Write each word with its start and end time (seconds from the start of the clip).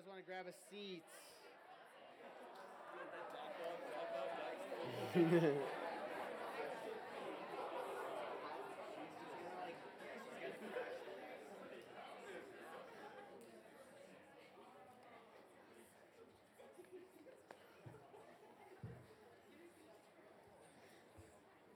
guys 0.00 0.08
want 0.08 0.20
to 0.20 0.26
grab 0.26 0.46
a 0.46 0.52
seat? 0.70 1.02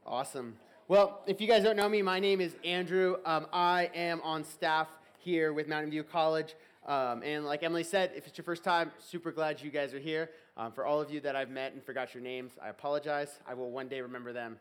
Awesome. 0.06 0.56
Well, 0.86 1.20
if 1.26 1.40
you 1.40 1.48
guys 1.48 1.62
don't 1.64 1.76
know 1.76 1.88
me, 1.88 2.02
my 2.02 2.20
name 2.20 2.40
is 2.40 2.54
Andrew. 2.64 3.16
Um, 3.26 3.46
I 3.52 3.90
am 3.94 4.20
on 4.22 4.44
staff 4.44 4.88
here 5.18 5.52
with 5.52 5.66
Mountain 5.68 5.90
View 5.90 6.04
College. 6.04 6.54
Um, 6.86 7.22
and 7.22 7.46
like 7.46 7.62
Emily 7.62 7.82
said, 7.82 8.12
if 8.14 8.26
it's 8.26 8.36
your 8.36 8.44
first 8.44 8.62
time, 8.62 8.92
super 8.98 9.32
glad 9.32 9.62
you 9.62 9.70
guys 9.70 9.94
are 9.94 9.98
here. 9.98 10.30
Um, 10.56 10.72
for 10.72 10.84
all 10.84 11.00
of 11.00 11.10
you 11.10 11.20
that 11.20 11.34
I've 11.34 11.50
met 11.50 11.72
and 11.72 11.82
forgot 11.82 12.14
your 12.14 12.22
names, 12.22 12.52
I 12.62 12.68
apologize. 12.68 13.38
I 13.48 13.54
will 13.54 13.70
one 13.70 13.88
day 13.88 14.00
remember 14.00 14.32
them. 14.32 14.58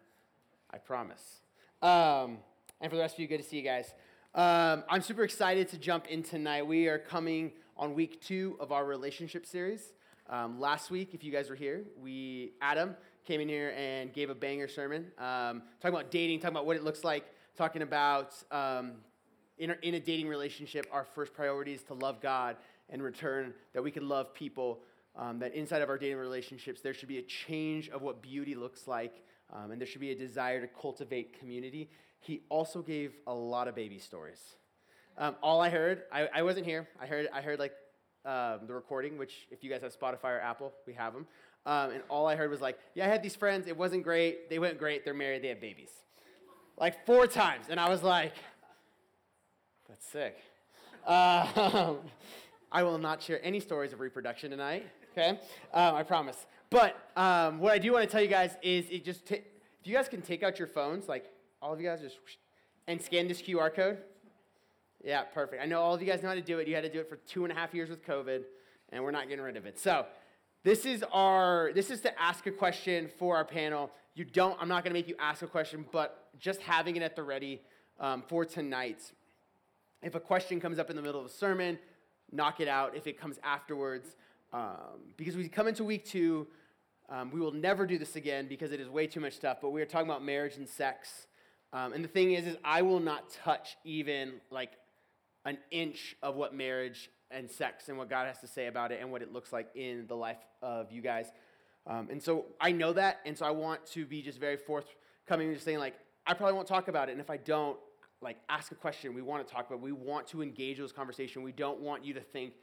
I 0.72 0.78
promise. 0.78 1.42
Um, 1.82 2.40
and 2.80 2.90
for 2.90 2.96
the 2.96 3.02
rest 3.02 3.16
of 3.16 3.20
you, 3.20 3.28
good 3.28 3.40
to 3.40 3.44
see 3.44 3.58
you 3.58 3.64
guys. 3.64 3.94
Um, 4.34 4.84
I'm 4.90 5.02
super 5.02 5.24
excited 5.24 5.68
to 5.70 5.78
jump 5.78 6.08
in 6.08 6.24
tonight. 6.24 6.66
We 6.66 6.88
are 6.88 6.98
coming 6.98 7.52
on 7.78 7.94
week 7.94 8.22
two 8.22 8.56
of 8.60 8.72
our 8.72 8.86
relationship 8.86 9.46
series. 9.46 9.94
Um, 10.30 10.60
last 10.60 10.90
week, 10.90 11.14
if 11.14 11.24
you 11.24 11.32
guys 11.32 11.50
were 11.50 11.56
here, 11.56 11.84
we 12.02 12.54
Adam 12.62 12.96
came 13.26 13.42
in 13.42 13.50
here 13.50 13.74
and 13.78 14.12
gave 14.14 14.30
a 14.30 14.36
banger 14.36 14.68
sermon, 14.68 15.12
um, 15.18 15.62
talking 15.82 15.96
about 15.96 16.10
dating, 16.10 16.40
talking 16.40 16.56
about 16.56 16.66
what 16.66 16.76
it 16.76 16.84
looks 16.84 17.04
like, 17.04 17.26
talking 17.56 17.82
about 17.82 18.34
in, 19.58 19.72
a, 19.72 19.76
in 19.82 19.94
a 19.96 20.00
dating 20.00 20.28
relationship, 20.28 20.88
our 20.92 21.04
first 21.04 21.34
priority 21.34 21.74
is 21.74 21.84
to 21.84 21.94
love 21.94 22.22
God 22.22 22.58
and 22.90 23.02
return 23.02 23.54
that 23.74 23.84
we 23.84 23.92
can 23.92 24.08
love 24.08 24.34
people. 24.34 24.80
Um, 25.16 25.38
that 25.40 25.54
inside 25.54 25.84
of 25.84 25.90
our 25.90 25.98
dating 25.98 26.18
relationships, 26.18 26.82
there 26.82 26.94
should 26.94 27.08
be 27.08 27.20
a 27.20 27.24
change 27.24 27.90
of 27.90 28.02
what 28.02 28.24
beauty 28.24 28.56
looks 28.56 28.88
like, 28.88 29.24
um, 29.54 29.70
and 29.70 29.80
there 29.80 29.88
should 29.88 30.02
be 30.02 30.10
a 30.10 30.16
desire 30.16 30.60
to 30.60 30.68
cultivate 30.68 31.40
community. 31.40 31.90
He 32.20 32.42
also 32.50 32.82
gave 32.82 33.14
a 33.28 33.34
lot 33.34 33.68
of 33.68 33.76
baby 33.76 34.00
stories. 34.00 34.42
Um, 35.18 35.36
all 35.44 35.62
I 35.62 35.70
heard, 35.70 36.04
I, 36.12 36.28
I, 36.34 36.42
wasn't 36.42 36.66
here. 36.66 36.88
I 37.00 37.06
heard, 37.06 37.30
I 37.32 37.42
heard 37.42 37.60
like 37.60 37.74
um, 38.26 38.62
the 38.66 38.74
recording, 38.74 39.20
which 39.20 39.48
if 39.52 39.64
you 39.64 39.70
guys 39.70 39.82
have 39.82 39.96
Spotify 39.96 40.38
or 40.38 40.40
Apple, 40.40 40.74
we 40.88 40.94
have 40.94 41.14
them. 41.14 41.28
Um, 41.66 41.92
and 41.92 42.04
all 42.10 42.28
I 42.28 42.36
heard 42.36 42.50
was 42.50 42.62
like, 42.62 42.78
"Yeah, 42.94 43.06
I 43.06 43.08
had 43.08 43.24
these 43.24 43.36
friends. 43.36 43.68
It 43.68 43.78
wasn't 43.78 44.04
great. 44.04 44.50
They 44.50 44.60
went 44.60 44.78
great. 44.78 45.06
They're 45.06 45.14
married. 45.14 45.44
They 45.44 45.50
have 45.50 45.62
babies." 45.62 45.92
Like 46.78 47.06
four 47.06 47.28
times, 47.28 47.68
and 47.70 47.80
I 47.80 47.88
was 47.88 48.04
like, 48.04 48.34
"That's 49.94 50.08
sick." 50.08 50.38
Uh, 51.06 51.94
I 52.72 52.82
will 52.82 52.98
not 52.98 53.22
share 53.22 53.40
any 53.46 53.60
stories 53.60 53.94
of 53.94 54.00
reproduction 54.00 54.50
tonight. 54.50 54.88
Okay, 55.12 55.40
um, 55.72 55.94
I 55.94 56.02
promise. 56.02 56.48
But 56.72 56.98
um, 57.16 57.60
what 57.60 57.74
I 57.74 57.78
do 57.78 57.94
want 57.94 58.04
to 58.04 58.12
tell 58.12 58.24
you 58.24 58.28
guys 58.28 58.58
is, 58.64 58.90
it 58.90 59.06
just 59.06 59.28
t- 59.28 59.36
if 59.36 59.86
you 59.86 59.94
guys 59.94 60.10
can 60.10 60.24
take 60.24 60.42
out 60.42 60.58
your 60.58 60.68
phones, 60.68 61.08
like 61.08 61.26
all 61.62 61.72
of 61.72 61.80
you 61.80 61.88
guys, 61.88 62.02
just 62.02 62.18
and 62.88 63.00
scan 63.00 63.28
this 63.28 63.40
QR 63.40 63.72
code. 63.72 64.00
Yeah, 65.04 65.22
perfect. 65.22 65.62
I 65.62 65.68
know 65.68 65.80
all 65.80 65.94
of 65.94 66.02
you 66.02 66.08
guys 66.08 66.24
know 66.24 66.30
how 66.30 66.36
to 66.36 66.42
do 66.42 66.58
it. 66.58 66.68
You 66.68 66.74
had 66.74 66.84
to 66.84 66.92
do 66.92 67.00
it 67.00 67.08
for 67.08 67.18
two 67.18 67.44
and 67.44 67.52
a 67.52 67.56
half 67.56 67.76
years 67.76 67.90
with 67.90 68.04
COVID, 68.04 68.42
and 68.90 69.04
we're 69.04 69.12
not 69.12 69.30
getting 69.30 69.46
rid 69.46 69.58
of 69.58 69.68
it. 69.68 69.78
So 69.78 70.08
this 70.64 70.88
is 70.88 71.04
our 71.14 71.72
this 71.76 71.92
is 71.92 72.02
to 72.02 72.20
ask 72.20 72.48
a 72.48 72.52
question 72.52 73.12
for 73.20 73.36
our 73.36 73.46
panel. 73.46 73.92
You 74.16 74.26
don't. 74.26 74.58
I'm 74.60 74.68
not 74.68 74.84
going 74.84 74.96
to 74.96 75.00
make 75.00 75.08
you 75.08 75.16
ask 75.20 75.44
a 75.44 75.48
question, 75.48 75.86
but 75.92 76.30
just 76.40 76.62
having 76.62 76.96
it 76.96 77.04
at 77.04 77.16
the 77.16 77.22
ready 77.22 77.62
um, 78.00 78.24
for 78.28 78.46
tonight. 78.46 79.12
If 80.04 80.16
a 80.16 80.20
question 80.20 80.60
comes 80.60 80.80
up 80.80 80.90
in 80.90 80.96
the 80.96 81.02
middle 81.02 81.20
of 81.20 81.26
a 81.26 81.30
sermon, 81.30 81.80
knock 82.32 82.60
it 82.60 82.68
out. 82.68 82.96
If 82.96 83.08
it 83.08 83.20
comes 83.20 83.40
afterwards, 83.44 84.16
um, 84.52 85.02
because 85.18 85.36
we 85.36 85.48
come 85.48 85.68
into 85.68 85.84
week 85.84 86.06
two, 86.06 86.48
um, 87.10 87.32
we 87.32 87.40
will 87.40 87.52
never 87.52 87.86
do 87.86 87.98
this 87.98 88.16
again 88.16 88.48
because 88.48 88.72
it 88.72 88.80
is 88.80 88.90
way 88.90 89.08
too 89.08 89.20
much 89.20 89.34
stuff. 89.34 89.58
But 89.62 89.72
we 89.72 89.82
are 89.82 89.86
talking 89.86 90.10
about 90.10 90.24
marriage 90.24 90.58
and 90.58 90.68
sex. 90.68 91.28
Um, 91.72 91.94
and 91.94 92.04
the 92.04 92.10
thing 92.10 92.34
is, 92.34 92.46
is 92.46 92.58
I 92.64 92.82
will 92.82 93.00
not 93.00 93.32
touch 93.44 93.78
even 93.84 94.34
like 94.52 94.72
an 95.46 95.58
inch 95.72 96.16
of 96.22 96.36
what 96.36 96.54
marriage 96.54 97.10
and 97.32 97.50
sex 97.50 97.90
and 97.90 97.98
what 97.98 98.10
God 98.10 98.28
has 98.28 98.40
to 98.40 98.48
say 98.48 98.68
about 98.68 98.92
it 98.92 99.02
and 99.02 99.12
what 99.12 99.22
it 99.22 99.34
looks 99.34 99.52
like 99.52 99.70
in 99.76 100.06
the 100.08 100.16
life 100.16 100.38
of 100.62 100.92
you 100.92 101.02
guys. 101.02 101.28
Um, 101.88 102.08
and 102.12 102.22
so 102.22 102.46
I 102.62 102.72
know 102.72 102.94
that, 102.94 103.20
and 103.26 103.38
so 103.38 103.46
I 103.46 103.52
want 103.52 103.86
to 103.88 104.06
be 104.06 104.22
just 104.22 104.40
very 104.40 104.56
forthcoming 104.56 105.48
and 105.48 105.56
just 105.56 105.66
saying, 105.66 105.80
like, 105.80 105.96
I 106.26 106.34
probably 106.34 106.54
won't 106.54 106.68
talk 106.68 106.88
about 106.88 107.10
it, 107.10 107.14
and 107.14 107.20
if 107.20 107.30
I 107.30 107.38
don't, 107.38 107.78
like, 108.24 108.38
ask 108.50 108.72
a 108.72 108.76
question. 108.76 109.14
We 109.14 109.22
want 109.22 109.46
to 109.46 109.54
talk 109.54 109.68
about. 109.68 109.82
We 109.82 109.92
want 109.92 110.28
to 110.28 110.42
engage 110.42 110.78
those 110.78 110.92
conversation. 110.92 111.44
We 111.44 111.52
don't 111.52 111.80
want 111.80 112.06
you 112.06 112.14
to 112.14 112.22
think 112.22 112.54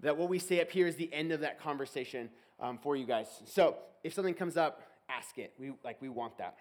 that 0.00 0.16
what 0.16 0.28
we 0.28 0.38
say 0.38 0.60
up 0.60 0.70
here 0.70 0.86
is 0.86 0.96
the 0.96 1.12
end 1.12 1.32
of 1.32 1.40
that 1.40 1.60
conversation 1.60 2.30
um, 2.60 2.78
for 2.78 2.96
you 2.96 3.04
guys. 3.04 3.26
So 3.46 3.76
if 4.04 4.14
something 4.14 4.34
comes 4.34 4.56
up, 4.56 4.82
ask 5.08 5.38
it. 5.38 5.52
We, 5.58 5.72
like, 5.84 6.00
we 6.00 6.08
want 6.08 6.38
that. 6.38 6.56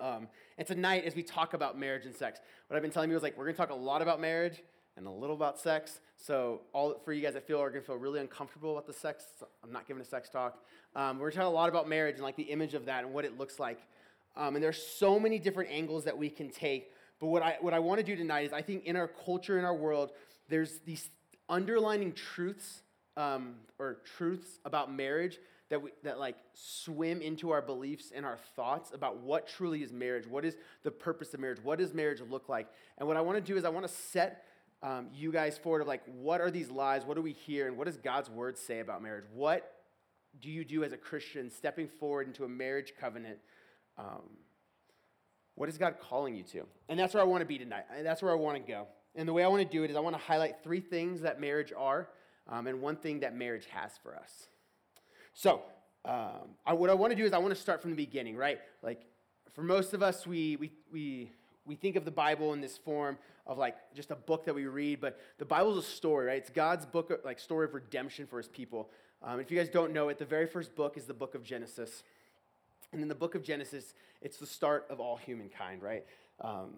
Um, 0.00 0.28
and 0.58 0.66
tonight, 0.66 1.04
as 1.04 1.14
we 1.14 1.22
talk 1.22 1.54
about 1.54 1.78
marriage 1.78 2.06
and 2.06 2.14
sex, 2.14 2.40
what 2.66 2.76
I've 2.76 2.82
been 2.82 2.90
telling 2.90 3.10
you 3.10 3.16
is 3.16 3.22
like, 3.22 3.36
we're 3.36 3.44
going 3.44 3.54
to 3.54 3.60
talk 3.60 3.70
a 3.70 3.74
lot 3.74 4.02
about 4.02 4.20
marriage 4.20 4.62
and 4.96 5.06
a 5.06 5.10
little 5.10 5.36
about 5.36 5.58
sex. 5.58 6.00
So, 6.16 6.62
all 6.72 7.00
for 7.04 7.12
you 7.12 7.22
guys 7.22 7.34
that 7.34 7.46
feel 7.46 7.60
are 7.60 7.70
to 7.70 7.80
feel 7.80 7.96
really 7.96 8.20
uncomfortable 8.20 8.72
about 8.72 8.86
the 8.86 8.92
sex, 8.92 9.24
I'm 9.62 9.72
not 9.72 9.86
giving 9.86 10.02
a 10.02 10.06
sex 10.06 10.28
talk. 10.28 10.58
Um, 10.94 11.18
we're 11.18 11.30
talking 11.30 11.46
a 11.46 11.50
lot 11.50 11.68
about 11.68 11.88
marriage 11.88 12.16
and 12.16 12.24
like 12.24 12.36
the 12.36 12.44
image 12.44 12.74
of 12.74 12.86
that 12.86 13.04
and 13.04 13.12
what 13.12 13.24
it 13.24 13.38
looks 13.38 13.58
like. 13.58 13.80
Um, 14.36 14.54
and 14.54 14.64
there's 14.64 14.82
so 14.82 15.20
many 15.20 15.38
different 15.38 15.70
angles 15.70 16.04
that 16.04 16.16
we 16.16 16.30
can 16.30 16.50
take. 16.50 16.92
But 17.22 17.28
what 17.28 17.42
I, 17.42 17.56
what 17.60 17.72
I 17.72 17.78
want 17.78 18.00
to 18.00 18.04
do 18.04 18.16
tonight 18.16 18.46
is 18.46 18.52
I 18.52 18.62
think 18.62 18.84
in 18.84 18.96
our 18.96 19.06
culture, 19.06 19.56
in 19.56 19.64
our 19.64 19.74
world, 19.74 20.10
there's 20.48 20.80
these 20.80 21.08
underlining 21.48 22.14
truths 22.14 22.82
um, 23.16 23.54
or 23.78 23.98
truths 24.16 24.58
about 24.64 24.92
marriage 24.92 25.38
that, 25.68 25.80
we, 25.80 25.90
that 26.02 26.18
like 26.18 26.34
swim 26.52 27.22
into 27.22 27.50
our 27.50 27.62
beliefs 27.62 28.10
and 28.12 28.26
our 28.26 28.38
thoughts 28.56 28.90
about 28.92 29.18
what 29.18 29.46
truly 29.46 29.82
is 29.82 29.92
marriage 29.92 30.26
what 30.26 30.44
is 30.44 30.56
the 30.82 30.90
purpose 30.90 31.32
of 31.34 31.40
marriage 31.40 31.58
what 31.62 31.78
does 31.78 31.94
marriage 31.94 32.20
look 32.30 32.48
like 32.48 32.68
and 32.98 33.08
what 33.08 33.16
i 33.16 33.20
want 33.20 33.36
to 33.36 33.42
do 33.42 33.56
is 33.56 33.64
i 33.64 33.68
want 33.68 33.86
to 33.86 33.92
set 33.92 34.44
um, 34.82 35.06
you 35.14 35.30
guys 35.30 35.56
forward 35.56 35.82
of 35.82 35.86
like, 35.86 36.02
what 36.06 36.40
are 36.40 36.50
these 36.50 36.68
lies? 36.70 37.04
What 37.04 37.14
do 37.14 37.22
we 37.22 37.32
hear? 37.32 37.68
And 37.68 37.76
what 37.76 37.86
does 37.86 37.96
God's 37.96 38.28
word 38.28 38.58
say 38.58 38.80
about 38.80 39.00
marriage? 39.00 39.24
What 39.32 39.72
do 40.40 40.50
you 40.50 40.64
do 40.64 40.82
as 40.82 40.92
a 40.92 40.96
Christian 40.96 41.50
stepping 41.50 41.86
forward 41.86 42.26
into 42.26 42.44
a 42.44 42.48
marriage 42.48 42.94
covenant? 43.00 43.38
Um, 43.96 44.22
what 45.54 45.68
is 45.68 45.78
God 45.78 45.96
calling 46.00 46.34
you 46.34 46.42
to? 46.44 46.66
And 46.88 46.98
that's 46.98 47.14
where 47.14 47.22
I 47.22 47.26
want 47.26 47.42
to 47.42 47.46
be 47.46 47.58
tonight. 47.58 47.84
And 47.96 48.06
that's 48.06 48.22
where 48.22 48.32
I 48.32 48.36
want 48.36 48.56
to 48.56 48.72
go. 48.72 48.86
And 49.14 49.28
the 49.28 49.32
way 49.32 49.44
I 49.44 49.48
want 49.48 49.62
to 49.62 49.68
do 49.68 49.82
it 49.84 49.90
is 49.90 49.96
I 49.96 50.00
want 50.00 50.16
to 50.16 50.22
highlight 50.22 50.62
three 50.62 50.80
things 50.80 51.20
that 51.22 51.40
marriage 51.40 51.72
are 51.76 52.08
um, 52.48 52.66
and 52.66 52.80
one 52.80 52.96
thing 52.96 53.20
that 53.20 53.36
marriage 53.36 53.66
has 53.66 53.92
for 54.02 54.16
us. 54.16 54.48
So, 55.34 55.62
um, 56.04 56.56
I, 56.66 56.72
what 56.72 56.90
I 56.90 56.94
want 56.94 57.12
to 57.12 57.16
do 57.16 57.24
is 57.24 57.32
I 57.32 57.38
want 57.38 57.54
to 57.54 57.60
start 57.60 57.80
from 57.80 57.90
the 57.90 57.96
beginning, 57.96 58.36
right? 58.36 58.58
Like, 58.82 59.02
for 59.54 59.62
most 59.62 59.94
of 59.94 60.02
us, 60.02 60.26
we, 60.26 60.56
we, 60.56 60.72
we 60.90 61.30
we 61.64 61.74
think 61.74 61.96
of 61.96 62.04
the 62.04 62.10
Bible 62.10 62.52
in 62.52 62.60
this 62.60 62.78
form 62.78 63.18
of 63.46 63.58
like 63.58 63.76
just 63.94 64.10
a 64.10 64.16
book 64.16 64.44
that 64.46 64.54
we 64.54 64.66
read, 64.66 65.00
but 65.00 65.18
the 65.38 65.44
Bible 65.44 65.78
is 65.78 65.84
a 65.84 65.88
story, 65.88 66.26
right? 66.26 66.38
It's 66.38 66.50
God's 66.50 66.86
book, 66.86 67.20
like 67.24 67.38
story 67.38 67.66
of 67.66 67.74
redemption 67.74 68.26
for 68.26 68.38
His 68.38 68.48
people. 68.48 68.90
Um, 69.22 69.40
if 69.40 69.50
you 69.50 69.58
guys 69.58 69.68
don't 69.68 69.92
know 69.92 70.08
it, 70.08 70.18
the 70.18 70.24
very 70.24 70.46
first 70.46 70.74
book 70.74 70.96
is 70.96 71.04
the 71.04 71.14
book 71.14 71.34
of 71.34 71.44
Genesis, 71.44 72.02
and 72.92 73.02
in 73.02 73.08
the 73.08 73.14
book 73.14 73.34
of 73.34 73.42
Genesis, 73.42 73.94
it's 74.20 74.36
the 74.36 74.46
start 74.46 74.86
of 74.90 75.00
all 75.00 75.16
humankind, 75.16 75.82
right? 75.82 76.04
Um, 76.40 76.70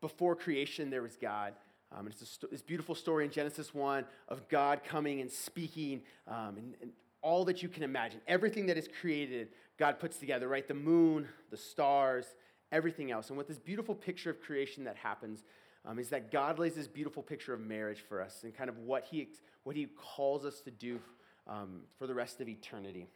before 0.00 0.36
creation, 0.36 0.90
there 0.90 1.02
was 1.02 1.16
God. 1.16 1.54
Um, 1.90 2.06
and 2.06 2.14
it's 2.14 2.38
a, 2.42 2.46
this 2.48 2.62
beautiful 2.62 2.94
story 2.94 3.24
in 3.24 3.30
Genesis 3.30 3.74
1 3.74 4.04
of 4.28 4.48
God 4.48 4.82
coming 4.84 5.20
and 5.20 5.30
speaking 5.30 6.02
um, 6.26 6.56
and, 6.58 6.74
and 6.82 6.92
all 7.22 7.44
that 7.46 7.62
you 7.62 7.68
can 7.68 7.82
imagine. 7.82 8.20
Everything 8.28 8.66
that 8.66 8.76
is 8.76 8.88
created, 9.00 9.48
God 9.78 9.98
puts 9.98 10.18
together, 10.18 10.48
right? 10.48 10.66
The 10.68 10.74
moon, 10.74 11.28
the 11.50 11.56
stars, 11.56 12.26
everything 12.70 13.10
else. 13.10 13.28
And 13.28 13.36
what 13.36 13.48
this 13.48 13.58
beautiful 13.58 13.94
picture 13.94 14.30
of 14.30 14.40
creation 14.40 14.84
that 14.84 14.96
happens 14.96 15.44
um, 15.84 15.98
is 15.98 16.10
that 16.10 16.30
God 16.30 16.58
lays 16.58 16.74
this 16.74 16.86
beautiful 16.86 17.22
picture 17.22 17.54
of 17.54 17.60
marriage 17.60 18.04
for 18.06 18.20
us 18.20 18.42
and 18.42 18.54
kind 18.54 18.68
of 18.68 18.78
what 18.78 19.04
He, 19.04 19.28
what 19.68 19.76
he 19.76 19.86
calls 19.86 20.44
us 20.44 20.60
to 20.62 20.70
do 20.70 20.98
um, 21.46 21.82
for 21.98 22.06
the 22.06 22.14
rest 22.14 22.40
of 22.40 22.48
eternity. 22.48 23.06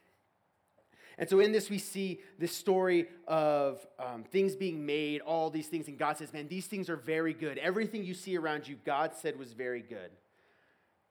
And 1.18 1.28
so 1.28 1.40
in 1.40 1.52
this, 1.52 1.68
we 1.68 1.78
see 1.78 2.20
this 2.38 2.54
story 2.54 3.06
of 3.26 3.86
um, 3.98 4.24
things 4.24 4.56
being 4.56 4.84
made, 4.84 5.20
all 5.20 5.50
these 5.50 5.68
things, 5.68 5.88
and 5.88 5.98
God 5.98 6.16
says, 6.16 6.32
Man, 6.32 6.48
these 6.48 6.66
things 6.66 6.88
are 6.88 6.96
very 6.96 7.34
good. 7.34 7.58
Everything 7.58 8.04
you 8.04 8.14
see 8.14 8.36
around 8.36 8.66
you, 8.66 8.76
God 8.84 9.12
said 9.14 9.38
was 9.38 9.52
very 9.52 9.82
good. 9.82 10.10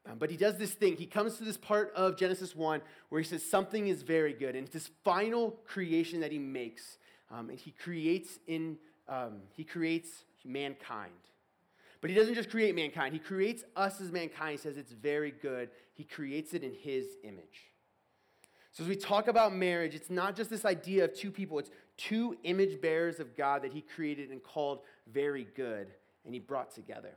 Um, 0.09 0.17
but 0.17 0.31
he 0.31 0.37
does 0.37 0.57
this 0.57 0.71
thing. 0.71 0.95
He 0.95 1.05
comes 1.05 1.37
to 1.37 1.43
this 1.43 1.57
part 1.57 1.93
of 1.95 2.17
Genesis 2.17 2.55
1 2.55 2.81
where 3.09 3.21
he 3.21 3.27
says 3.27 3.45
something 3.45 3.87
is 3.87 4.01
very 4.01 4.33
good. 4.33 4.55
And 4.55 4.65
it's 4.65 4.73
this 4.73 4.89
final 5.03 5.59
creation 5.67 6.21
that 6.21 6.31
he 6.31 6.39
makes 6.39 6.97
um, 7.31 7.49
and 7.49 7.59
he 7.59 7.71
creates 7.71 8.39
in 8.47 8.77
um, 9.07 9.41
he 9.53 9.63
creates 9.63 10.09
mankind. 10.45 11.11
But 11.99 12.09
he 12.09 12.15
doesn't 12.15 12.33
just 12.33 12.49
create 12.49 12.75
mankind, 12.75 13.13
he 13.13 13.19
creates 13.19 13.63
us 13.75 14.01
as 14.01 14.11
mankind. 14.11 14.51
He 14.51 14.57
says 14.57 14.77
it's 14.77 14.91
very 14.91 15.31
good. 15.31 15.69
He 15.93 16.03
creates 16.03 16.53
it 16.53 16.63
in 16.63 16.73
his 16.73 17.05
image. 17.23 17.70
So, 18.71 18.83
as 18.83 18.89
we 18.89 18.95
talk 18.95 19.27
about 19.27 19.53
marriage, 19.53 19.95
it's 19.95 20.09
not 20.09 20.35
just 20.35 20.49
this 20.49 20.63
idea 20.63 21.03
of 21.03 21.13
two 21.13 21.29
people, 21.29 21.59
it's 21.59 21.71
two 21.97 22.37
image 22.43 22.81
bearers 22.81 23.19
of 23.19 23.35
God 23.35 23.63
that 23.63 23.73
he 23.73 23.81
created 23.81 24.31
and 24.31 24.41
called 24.41 24.79
very 25.11 25.47
good 25.55 25.87
and 26.25 26.33
he 26.33 26.39
brought 26.39 26.73
together. 26.73 27.15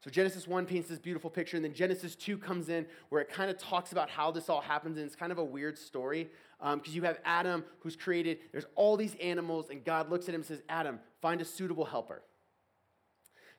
So 0.00 0.10
Genesis 0.10 0.46
1 0.46 0.66
paints 0.66 0.90
this 0.90 0.98
beautiful 0.98 1.30
picture, 1.30 1.56
and 1.56 1.64
then 1.64 1.72
Genesis 1.72 2.14
2 2.14 2.36
comes 2.36 2.68
in 2.68 2.84
where 3.08 3.22
it 3.22 3.30
kind 3.30 3.50
of 3.50 3.56
talks 3.56 3.92
about 3.92 4.10
how 4.10 4.30
this 4.30 4.50
all 4.50 4.60
happens, 4.60 4.98
and 4.98 5.06
it's 5.06 5.16
kind 5.16 5.32
of 5.32 5.38
a 5.38 5.44
weird 5.44 5.78
story 5.78 6.28
because 6.58 6.74
um, 6.74 6.94
you 6.94 7.02
have 7.02 7.18
Adam 7.24 7.64
who's 7.80 7.96
created, 7.96 8.38
there's 8.52 8.66
all 8.74 8.98
these 8.98 9.14
animals, 9.14 9.70
and 9.70 9.82
God 9.82 10.10
looks 10.10 10.28
at 10.28 10.34
him 10.34 10.42
and 10.42 10.46
says, 10.46 10.62
Adam, 10.68 11.00
find 11.22 11.40
a 11.40 11.44
suitable 11.44 11.86
helper. 11.86 12.22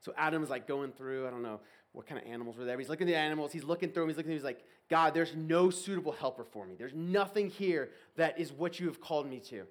So 0.01 0.13
Adam 0.17 0.43
is 0.43 0.51
like 0.51 0.67
going 0.67 0.91
through, 0.91 1.25
I 1.27 1.31
don't 1.31 1.41
know 1.41 1.61
what 1.95 2.07
kind 2.07 2.21
of 2.21 2.27
animals 2.27 2.57
were 2.57 2.65
there. 2.65 2.77
He's 2.77 2.89
looking 2.89 3.07
at 3.07 3.11
the 3.11 3.17
animals, 3.17 3.51
he's 3.51 3.63
looking 3.63 3.89
through 3.89 4.03
them, 4.03 4.09
he's 4.09 4.17
looking 4.17 4.31
through, 4.31 4.39
them, 4.39 4.53
he's 4.53 4.57
like, 4.57 4.65
God, 4.89 5.13
there's 5.13 5.33
no 5.35 5.69
suitable 5.69 6.11
helper 6.11 6.43
for 6.43 6.65
me. 6.65 6.75
There's 6.77 6.93
nothing 6.93 7.49
here 7.49 7.89
that 8.17 8.39
is 8.39 8.51
what 8.51 8.79
you 8.79 8.87
have 8.87 8.99
called 8.99 9.27
me 9.27 9.39
to. 9.49 9.63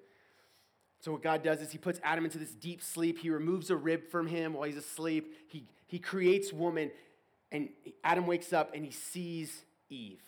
So 0.99 1.11
what 1.11 1.21
God 1.21 1.43
does 1.43 1.61
is 1.61 1.71
he 1.71 1.77
puts 1.77 1.99
Adam 2.03 2.25
into 2.25 2.39
this 2.39 2.51
deep 2.51 2.81
sleep. 2.81 3.19
He 3.19 3.29
removes 3.29 3.69
a 3.69 3.75
rib 3.75 4.09
from 4.09 4.25
him 4.27 4.53
while 4.53 4.63
he's 4.63 4.77
asleep. 4.77 5.35
He, 5.47 5.67
he 5.85 5.99
creates 5.99 6.51
woman, 6.51 6.89
and 7.51 7.69
Adam 8.03 8.25
wakes 8.25 8.53
up 8.53 8.73
and 8.73 8.83
he 8.83 8.91
sees 8.91 9.63
Eve. 9.89 10.21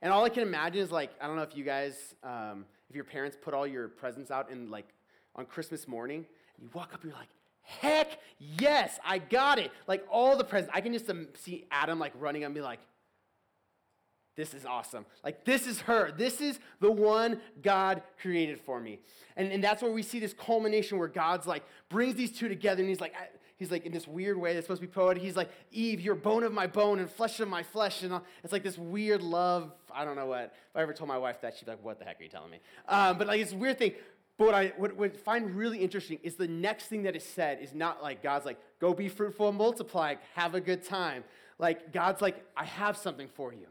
And 0.00 0.12
all 0.12 0.24
I 0.24 0.28
can 0.28 0.44
imagine 0.44 0.80
is 0.80 0.92
like, 0.92 1.10
I 1.20 1.26
don't 1.26 1.36
know 1.36 1.42
if 1.42 1.56
you 1.56 1.64
guys, 1.64 2.14
um, 2.22 2.64
if 2.88 2.94
your 2.94 3.04
parents 3.04 3.36
put 3.40 3.52
all 3.52 3.66
your 3.66 3.88
presents 3.88 4.30
out 4.30 4.50
in 4.50 4.70
like 4.70 4.86
on 5.34 5.44
Christmas 5.44 5.88
morning, 5.88 6.24
and 6.56 6.64
you 6.64 6.70
walk 6.72 6.94
up 6.94 7.02
you're 7.04 7.12
like, 7.12 7.28
heck 7.80 8.18
yes, 8.38 8.98
I 9.04 9.18
got 9.18 9.58
it. 9.58 9.70
Like 9.86 10.06
all 10.10 10.36
the 10.36 10.44
presents. 10.44 10.72
I 10.74 10.80
can 10.80 10.92
just 10.92 11.08
um, 11.10 11.28
see 11.34 11.66
Adam 11.70 11.98
like 11.98 12.12
running 12.18 12.44
and 12.44 12.54
be 12.54 12.60
like, 12.60 12.80
this 14.36 14.54
is 14.54 14.64
awesome. 14.64 15.04
Like, 15.22 15.44
this 15.44 15.66
is 15.66 15.80
her. 15.82 16.12
This 16.12 16.40
is 16.40 16.58
the 16.80 16.90
one 16.90 17.40
God 17.62 18.02
created 18.22 18.58
for 18.60 18.80
me. 18.80 19.00
And, 19.36 19.52
and 19.52 19.62
that's 19.62 19.82
where 19.82 19.90
we 19.90 20.02
see 20.02 20.18
this 20.18 20.32
culmination 20.32 20.98
where 20.98 21.08
God's 21.08 21.46
like, 21.46 21.62
brings 21.90 22.14
these 22.14 22.32
two 22.32 22.48
together, 22.48 22.80
and 22.80 22.88
he's 22.88 23.02
like, 23.02 23.12
he's 23.56 23.70
like, 23.70 23.84
in 23.84 23.92
this 23.92 24.08
weird 24.08 24.38
way 24.38 24.54
that's 24.54 24.64
supposed 24.64 24.80
to 24.80 24.86
be 24.86 24.92
poetic, 24.92 25.22
he's 25.22 25.36
like, 25.36 25.50
Eve, 25.72 26.00
you're 26.00 26.14
bone 26.14 26.42
of 26.44 26.52
my 26.54 26.66
bone 26.66 27.00
and 27.00 27.10
flesh 27.10 27.38
of 27.40 27.48
my 27.48 27.62
flesh. 27.62 28.02
And 28.02 28.18
it's 28.42 28.52
like 28.52 28.62
this 28.62 28.78
weird 28.78 29.20
love. 29.20 29.72
I 29.92 30.06
don't 30.06 30.16
know 30.16 30.26
what. 30.26 30.44
If 30.44 30.76
I 30.76 30.80
ever 30.80 30.94
told 30.94 31.08
my 31.08 31.18
wife 31.18 31.42
that, 31.42 31.56
she'd 31.56 31.66
be 31.66 31.72
like, 31.72 31.84
what 31.84 31.98
the 31.98 32.06
heck 32.06 32.18
are 32.18 32.22
you 32.22 32.30
telling 32.30 32.50
me? 32.50 32.60
Um, 32.88 33.18
but 33.18 33.26
like, 33.26 33.40
it's 33.40 33.52
a 33.52 33.56
weird 33.56 33.78
thing. 33.78 33.92
But 34.40 34.46
what 34.46 34.54
I 34.54 34.72
what, 34.78 34.96
what 34.96 35.14
find 35.18 35.54
really 35.54 35.76
interesting 35.76 36.18
is 36.22 36.36
the 36.36 36.48
next 36.48 36.86
thing 36.86 37.02
that 37.02 37.14
is 37.14 37.24
said 37.24 37.58
is 37.60 37.74
not 37.74 38.02
like 38.02 38.22
God's 38.22 38.46
like, 38.46 38.56
go 38.80 38.94
be 38.94 39.06
fruitful 39.06 39.50
and 39.50 39.58
multiply, 39.58 40.14
have 40.34 40.54
a 40.54 40.62
good 40.62 40.82
time. 40.82 41.24
Like, 41.58 41.92
God's 41.92 42.22
like, 42.22 42.42
I 42.56 42.64
have 42.64 42.96
something 42.96 43.28
for 43.28 43.52
you 43.52 43.66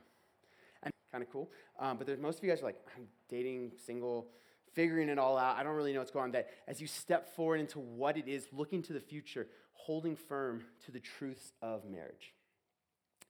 And 0.84 0.94
kind 1.12 1.24
of 1.24 1.32
cool. 1.32 1.50
Um, 1.80 1.98
but 1.98 2.06
there's, 2.06 2.20
most 2.20 2.38
of 2.38 2.44
you 2.44 2.52
guys 2.52 2.62
are 2.62 2.66
like, 2.66 2.80
I'm 2.96 3.08
dating, 3.30 3.72
single, 3.84 4.28
figuring 4.74 5.10
it 5.10 5.18
all 5.18 5.40
out. 5.40 5.58
I 5.58 5.64
don't 5.64 5.74
really 5.76 5.92
know 5.92 6.02
what's 6.02 6.12
going 6.12 6.26
on. 6.26 6.32
That 6.34 6.50
as 6.68 6.80
you 6.80 6.86
step 6.86 7.36
forward 7.36 7.60
into 7.62 7.80
what 7.80 8.16
it 8.16 8.28
is, 8.28 8.46
looking 8.52 8.84
to 8.84 8.94
the 8.94 9.00
future, 9.00 9.48
holding 9.74 10.16
firm 10.16 10.66
to 10.86 10.92
the 10.92 11.00
truths 11.00 11.52
of 11.64 11.84
marriage. 11.90 12.36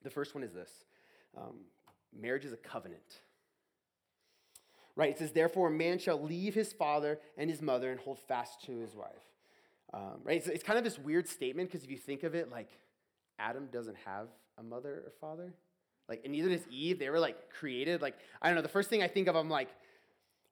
The 0.03 0.09
first 0.09 0.35
one 0.35 0.43
is 0.43 0.51
this 0.51 0.71
um, 1.37 1.55
marriage 2.13 2.43
is 2.43 2.51
a 2.51 2.57
covenant. 2.57 3.21
Right? 4.99 5.11
It 5.11 5.19
says, 5.19 5.31
therefore, 5.31 5.69
a 5.69 5.71
man 5.71 5.97
shall 5.97 6.21
leave 6.21 6.53
his 6.53 6.73
father 6.73 7.19
and 7.37 7.49
his 7.49 7.61
mother 7.61 7.89
and 7.89 8.01
hold 8.01 8.19
fast 8.19 8.65
to 8.65 8.79
his 8.79 8.97
wife. 8.97 9.23
Um, 9.93 10.19
right? 10.25 10.35
It's, 10.35 10.47
it's 10.47 10.61
kind 10.61 10.77
of 10.77 10.83
this 10.83 10.99
weird 10.99 11.25
statement 11.25 11.69
because 11.69 11.85
if 11.85 11.89
you 11.89 11.95
think 11.95 12.23
of 12.23 12.35
it, 12.35 12.51
like 12.51 12.67
Adam 13.39 13.69
doesn't 13.71 13.95
have 14.03 14.27
a 14.57 14.63
mother 14.63 15.03
or 15.05 15.13
father. 15.21 15.53
Like, 16.09 16.23
and 16.25 16.33
neither 16.33 16.49
does 16.49 16.67
Eve. 16.69 16.99
They 16.99 17.09
were 17.09 17.17
like 17.17 17.49
created. 17.49 18.01
Like, 18.01 18.15
I 18.41 18.49
don't 18.49 18.57
know. 18.57 18.61
The 18.61 18.67
first 18.67 18.89
thing 18.89 19.01
I 19.01 19.07
think 19.07 19.29
of, 19.29 19.37
I'm 19.37 19.49
like, 19.49 19.69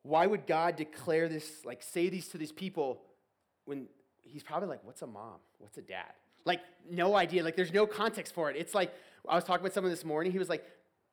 why 0.04 0.26
would 0.26 0.48
God 0.48 0.78
declare 0.78 1.28
this, 1.28 1.66
like, 1.66 1.84
say 1.84 2.08
these 2.08 2.30
to 2.30 2.38
these 2.38 2.54
people 2.54 3.02
when 3.66 3.88
he's 4.22 4.44
probably 4.44 4.70
like, 4.70 4.80
what's 4.86 5.02
a 5.02 5.08
mom? 5.08 5.40
What's 5.58 5.78
a 5.78 5.82
dad? 5.82 6.14
Like, 6.46 6.62
no 6.90 7.18
idea. 7.18 7.44
Like, 7.44 7.58
there's 7.58 7.74
no 7.74 7.86
context 7.86 8.34
for 8.34 8.50
it. 8.50 8.56
It's 8.56 8.74
like, 8.74 8.94
I 9.28 9.36
was 9.36 9.44
talking 9.44 9.64
with 9.66 9.74
someone 9.74 9.92
this 9.92 10.06
morning. 10.06 10.32
He 10.32 10.40
was 10.40 10.48
like, 10.48 10.64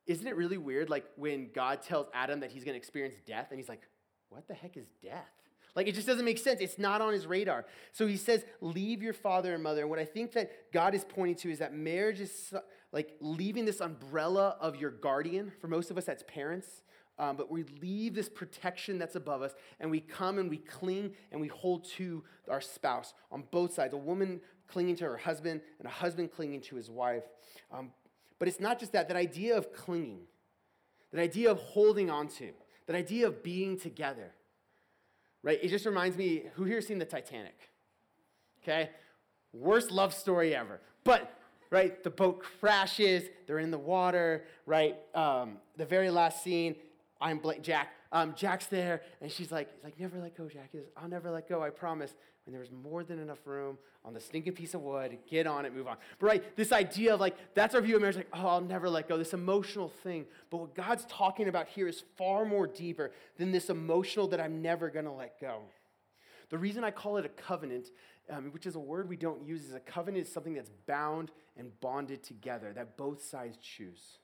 isn't 0.07 0.27
it 0.27 0.35
really 0.35 0.57
weird, 0.57 0.89
like, 0.89 1.05
when 1.15 1.49
God 1.53 1.81
tells 1.81 2.07
Adam 2.13 2.41
that 2.41 2.51
he's 2.51 2.63
going 2.63 2.73
to 2.73 2.77
experience 2.77 3.15
death, 3.25 3.47
and 3.49 3.59
he's 3.59 3.69
like, 3.69 3.81
what 4.29 4.47
the 4.47 4.53
heck 4.53 4.77
is 4.77 4.87
death? 5.01 5.31
Like, 5.75 5.87
it 5.87 5.95
just 5.95 6.07
doesn't 6.07 6.23
make 6.23 6.37
sense. 6.37 6.61
It's 6.61 6.79
not 6.79 7.01
on 7.01 7.11
his 7.11 7.27
radar. 7.27 7.65
So 7.91 8.07
he 8.07 8.15
says, 8.15 8.45
leave 8.61 9.03
your 9.03 9.13
father 9.13 9.53
and 9.53 9.61
mother. 9.61 9.81
And 9.81 9.89
what 9.89 9.99
I 9.99 10.05
think 10.05 10.31
that 10.33 10.71
God 10.71 10.95
is 10.95 11.03
pointing 11.03 11.35
to 11.37 11.51
is 11.51 11.59
that 11.59 11.73
marriage 11.73 12.21
is 12.21 12.53
like 12.93 13.17
leaving 13.19 13.65
this 13.65 13.81
umbrella 13.81 14.55
of 14.61 14.77
your 14.77 14.91
guardian. 14.91 15.51
For 15.59 15.67
most 15.67 15.91
of 15.91 15.97
us, 15.97 16.05
that's 16.05 16.23
parents. 16.27 16.81
Um, 17.17 17.37
but 17.37 17.51
we 17.51 17.63
leave 17.81 18.13
this 18.13 18.29
protection 18.29 18.97
that's 18.97 19.15
above 19.15 19.41
us 19.41 19.53
and 19.79 19.89
we 19.89 20.01
come 20.01 20.37
and 20.37 20.49
we 20.49 20.57
cling 20.57 21.13
and 21.31 21.39
we 21.39 21.47
hold 21.47 21.85
to 21.91 22.23
our 22.49 22.59
spouse 22.59 23.13
on 23.31 23.45
both 23.51 23.73
sides 23.73 23.93
a 23.93 23.97
woman 23.97 24.41
clinging 24.67 24.97
to 24.97 25.05
her 25.05 25.15
husband 25.15 25.61
and 25.79 25.87
a 25.87 25.91
husband 25.91 26.31
clinging 26.33 26.59
to 26.59 26.75
his 26.75 26.89
wife. 26.89 27.23
Um, 27.71 27.91
but 28.39 28.47
it's 28.47 28.59
not 28.59 28.79
just 28.79 28.91
that, 28.93 29.07
that 29.07 29.17
idea 29.17 29.57
of 29.57 29.73
clinging, 29.73 30.21
that 31.11 31.21
idea 31.21 31.49
of 31.49 31.59
holding 31.59 32.09
on 32.09 32.27
to, 32.27 32.51
that 32.87 32.95
idea 32.95 33.27
of 33.27 33.43
being 33.43 33.79
together 33.79 34.31
right? 35.45 35.59
It 35.61 35.69
just 35.69 35.85
reminds 35.85 36.17
me 36.17 36.43
who 36.55 36.65
here 36.65 36.81
seen 36.81 36.97
the 36.97 37.05
Titanic? 37.05 37.69
Okay? 38.63 38.89
Worst 39.53 39.91
love 39.91 40.13
story 40.13 40.55
ever. 40.55 40.81
But, 41.05 41.39
right, 41.69 42.03
the 42.03 42.09
boat 42.09 42.43
crashes, 42.59 43.23
they're 43.45 43.59
in 43.59 43.69
the 43.69 43.77
water, 43.77 44.43
right? 44.65 44.97
Um, 45.13 45.57
the 45.77 45.85
very 45.85 46.09
last 46.09 46.43
scene, 46.43 46.75
I'm 47.21 47.37
Blake, 47.37 47.61
Jack. 47.61 47.94
Um, 48.11 48.33
Jack's 48.35 48.67
there, 48.67 49.01
and 49.21 49.31
she's 49.31 49.51
like, 49.51 49.69
like, 49.83 49.99
never 49.99 50.19
let 50.19 50.37
go, 50.37 50.47
Jack. 50.47 50.69
He's, 50.71 50.81
I'll 50.95 51.09
never 51.09 51.31
let 51.31 51.49
go, 51.49 51.61
I 51.61 51.69
promise. 51.69 52.13
And 52.45 52.53
there 52.53 52.61
was 52.61 52.71
more 52.71 53.03
than 53.03 53.19
enough 53.19 53.39
room 53.45 53.77
on 54.03 54.13
the 54.13 54.19
stinking 54.19 54.53
piece 54.53 54.75
of 54.75 54.81
wood. 54.81 55.17
Get 55.27 55.47
on 55.47 55.65
it, 55.65 55.73
move 55.73 55.87
on. 55.87 55.97
But 56.19 56.27
right, 56.27 56.55
this 56.55 56.71
idea 56.71 57.15
of 57.15 57.19
like, 57.19 57.35
that's 57.55 57.73
our 57.73 57.81
view 57.81 57.95
of 57.95 58.01
marriage, 58.01 58.17
like, 58.17 58.29
oh, 58.33 58.47
I'll 58.47 58.61
never 58.61 58.87
let 58.87 59.09
go, 59.09 59.17
this 59.17 59.33
emotional 59.33 59.89
thing. 60.03 60.25
But 60.51 60.57
what 60.57 60.75
God's 60.75 61.05
talking 61.09 61.47
about 61.47 61.67
here 61.67 61.87
is 61.87 62.03
far 62.17 62.45
more 62.45 62.67
deeper 62.67 63.11
than 63.37 63.51
this 63.51 63.69
emotional 63.71 64.27
that 64.27 64.39
I'm 64.39 64.61
never 64.61 64.89
gonna 64.89 65.13
let 65.13 65.41
go. 65.41 65.61
The 66.49 66.57
reason 66.59 66.83
I 66.83 66.91
call 66.91 67.17
it 67.17 67.25
a 67.25 67.29
covenant, 67.29 67.87
um, 68.29 68.51
which 68.51 68.67
is 68.67 68.75
a 68.75 68.79
word 68.79 69.09
we 69.09 69.17
don't 69.17 69.43
use, 69.43 69.65
is 69.65 69.73
a 69.73 69.79
covenant 69.79 70.27
is 70.27 70.31
something 70.31 70.53
that's 70.53 70.69
bound 70.85 71.31
and 71.57 71.71
bonded 71.81 72.21
together, 72.21 72.73
that 72.73 72.95
both 72.95 73.23
sides 73.23 73.57
choose. 73.57 74.19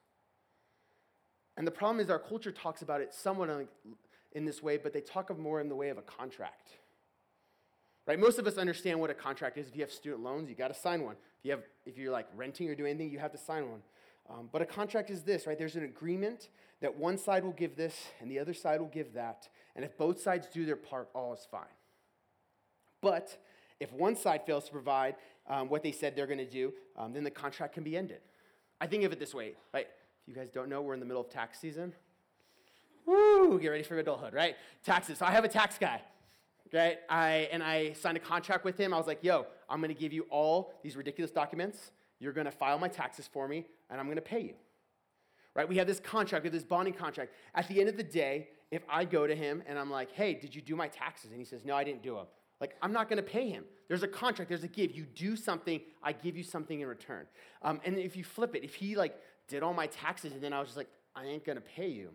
And 1.61 1.67
the 1.67 1.71
problem 1.71 1.99
is 1.99 2.09
our 2.09 2.17
culture 2.17 2.51
talks 2.51 2.81
about 2.81 3.01
it 3.01 3.13
somewhat 3.13 3.67
in 4.31 4.45
this 4.45 4.63
way, 4.63 4.77
but 4.77 4.93
they 4.93 4.99
talk 4.99 5.29
of 5.29 5.37
more 5.37 5.61
in 5.61 5.69
the 5.69 5.75
way 5.75 5.89
of 5.89 5.99
a 5.99 6.01
contract. 6.01 6.69
Right? 8.07 8.19
Most 8.19 8.39
of 8.39 8.47
us 8.47 8.57
understand 8.57 8.99
what 8.99 9.11
a 9.11 9.13
contract 9.13 9.59
is. 9.59 9.67
If 9.67 9.75
you 9.75 9.81
have 9.81 9.91
student 9.91 10.23
loans, 10.23 10.49
you 10.49 10.55
got 10.55 10.69
to 10.69 10.73
sign 10.73 11.03
one. 11.03 11.17
If 11.37 11.45
you 11.45 11.51
have, 11.51 11.61
if 11.85 11.99
you're 11.99 12.11
like 12.11 12.25
renting 12.35 12.67
or 12.67 12.73
doing 12.73 12.89
anything, 12.89 13.11
you 13.11 13.19
have 13.19 13.31
to 13.33 13.37
sign 13.37 13.69
one. 13.69 13.81
Um, 14.27 14.49
but 14.51 14.63
a 14.63 14.65
contract 14.65 15.11
is 15.11 15.21
this, 15.21 15.45
right? 15.45 15.55
There's 15.55 15.75
an 15.75 15.83
agreement 15.83 16.49
that 16.80 16.97
one 16.97 17.15
side 17.15 17.44
will 17.44 17.51
give 17.51 17.75
this 17.75 18.07
and 18.19 18.31
the 18.31 18.39
other 18.39 18.56
side 18.56 18.80
will 18.80 18.87
give 18.87 19.13
that. 19.13 19.47
And 19.75 19.85
if 19.85 19.95
both 19.99 20.19
sides 20.19 20.47
do 20.51 20.65
their 20.65 20.75
part, 20.75 21.09
all 21.13 21.31
is 21.31 21.47
fine. 21.51 21.61
But 23.01 23.37
if 23.80 23.94
one 23.94 24.15
side 24.15 24.47
fails 24.47 24.65
to 24.65 24.71
provide 24.71 25.13
um, 25.47 25.69
what 25.69 25.83
they 25.83 25.91
said 25.91 26.15
they're 26.15 26.25
going 26.25 26.39
to 26.39 26.49
do, 26.49 26.73
um, 26.97 27.13
then 27.13 27.23
the 27.23 27.30
contract 27.30 27.75
can 27.75 27.83
be 27.83 27.95
ended. 27.95 28.21
I 28.80 28.87
think 28.87 29.03
of 29.03 29.11
it 29.11 29.19
this 29.19 29.35
way, 29.35 29.53
right? 29.75 29.85
If 30.21 30.28
you 30.28 30.35
guys 30.35 30.49
don't 30.49 30.69
know, 30.69 30.81
we're 30.81 30.94
in 30.94 30.99
the 30.99 31.06
middle 31.06 31.21
of 31.21 31.30
tax 31.30 31.59
season. 31.59 31.94
Woo, 33.06 33.59
get 33.59 33.69
ready 33.69 33.83
for 33.83 33.97
adulthood, 33.97 34.33
right? 34.33 34.56
Taxes. 34.83 35.18
So 35.18 35.25
I 35.25 35.31
have 35.31 35.44
a 35.44 35.47
tax 35.47 35.78
guy, 35.78 36.01
right? 36.71 36.99
I, 37.09 37.49
and 37.51 37.63
I 37.63 37.94
signed 37.94 38.18
a 38.18 38.19
contract 38.19 38.63
with 38.63 38.78
him. 38.78 38.94
I 38.94 38.97
was 38.97 39.07
like, 39.07 39.23
yo, 39.23 39.47
I'm 39.69 39.80
going 39.80 39.94
to 39.94 39.99
give 39.99 40.13
you 40.13 40.28
all 40.30 40.73
these 40.83 40.95
ridiculous 40.95 41.31
documents. 41.31 41.92
You're 42.19 42.33
going 42.33 42.45
to 42.45 42.51
file 42.51 42.78
my 42.78 42.87
taxes 42.87 43.28
for 43.31 43.47
me, 43.47 43.66
and 43.90 43.99
I'm 43.99 44.06
going 44.06 44.18
to 44.18 44.21
pay 44.21 44.42
you. 44.42 44.54
Right? 45.56 45.68
We 45.68 45.78
have 45.78 45.87
this 45.87 45.99
contract, 45.99 46.44
we 46.44 46.47
have 46.47 46.54
this 46.54 46.63
bonding 46.63 46.94
contract. 46.94 47.33
At 47.56 47.68
the 47.68 47.80
end 47.80 47.90
of 47.90 47.97
the 47.97 48.04
day, 48.04 48.49
if 48.69 48.83
I 48.87 49.04
go 49.04 49.28
to 49.28 49.35
him 49.35 49.61
and 49.68 49.78
I'm 49.78 49.92
like, 49.92 50.13
hey, 50.13 50.33
did 50.33 50.56
you 50.56 50.61
do 50.61 50.78
my 50.78 50.87
taxes? 50.87 51.31
And 51.31 51.40
he 51.40 51.45
says, 51.45 51.66
no, 51.66 51.75
I 51.75 51.83
didn't 51.83 52.04
do 52.04 52.16
them. 52.16 52.28
Like, 52.61 52.75
I'm 52.81 52.94
not 52.94 53.09
going 53.09 53.18
to 53.18 53.23
pay 53.23 53.49
him. 53.49 53.66
There's 53.90 54.04
a 54.04 54.07
contract, 54.07 54.47
there's 54.47 54.63
a 54.63 54.68
give. 54.68 54.92
You 54.92 55.04
do 55.04 55.35
something, 55.35 55.81
I 56.01 56.13
give 56.13 56.37
you 56.37 56.44
something 56.44 56.80
in 56.80 56.87
return. 56.87 57.25
Um, 57.63 57.81
and 57.83 57.97
if 57.97 58.16
you 58.16 58.23
flip 58.23 58.56
it, 58.56 58.63
if 58.63 58.75
he 58.75 58.95
like 58.95 59.19
did 59.51 59.63
all 59.63 59.73
my 59.73 59.87
taxes 59.87 60.33
and 60.33 60.41
then 60.41 60.53
I 60.53 60.59
was 60.59 60.69
just 60.69 60.77
like, 60.77 60.89
I 61.15 61.25
ain't 61.25 61.45
to 61.45 61.61
pay 61.61 61.89
you, 61.89 62.09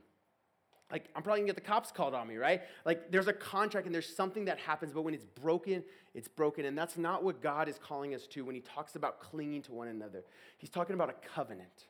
like 0.90 1.08
I'm 1.16 1.22
probably 1.22 1.40
gonna 1.40 1.52
get 1.52 1.56
the 1.56 1.68
cops 1.68 1.90
called 1.90 2.14
on 2.14 2.28
me, 2.28 2.36
right? 2.36 2.62
Like 2.84 3.10
there's 3.10 3.26
a 3.26 3.32
contract 3.32 3.86
and 3.86 3.94
there's 3.94 4.14
something 4.14 4.44
that 4.44 4.58
happens, 4.58 4.92
but 4.92 5.02
when 5.02 5.14
it's 5.14 5.24
broken, 5.24 5.82
it's 6.14 6.28
broken. 6.28 6.64
And 6.64 6.78
that's 6.78 6.96
not 6.96 7.24
what 7.24 7.42
God 7.42 7.68
is 7.68 7.78
calling 7.78 8.14
us 8.14 8.26
to 8.28 8.44
when 8.44 8.54
He 8.54 8.60
talks 8.60 8.94
about 8.94 9.20
clinging 9.20 9.62
to 9.62 9.72
one 9.72 9.88
another. 9.88 10.24
He's 10.58 10.70
talking 10.70 10.94
about 10.94 11.10
a 11.10 11.28
covenant. 11.34 11.86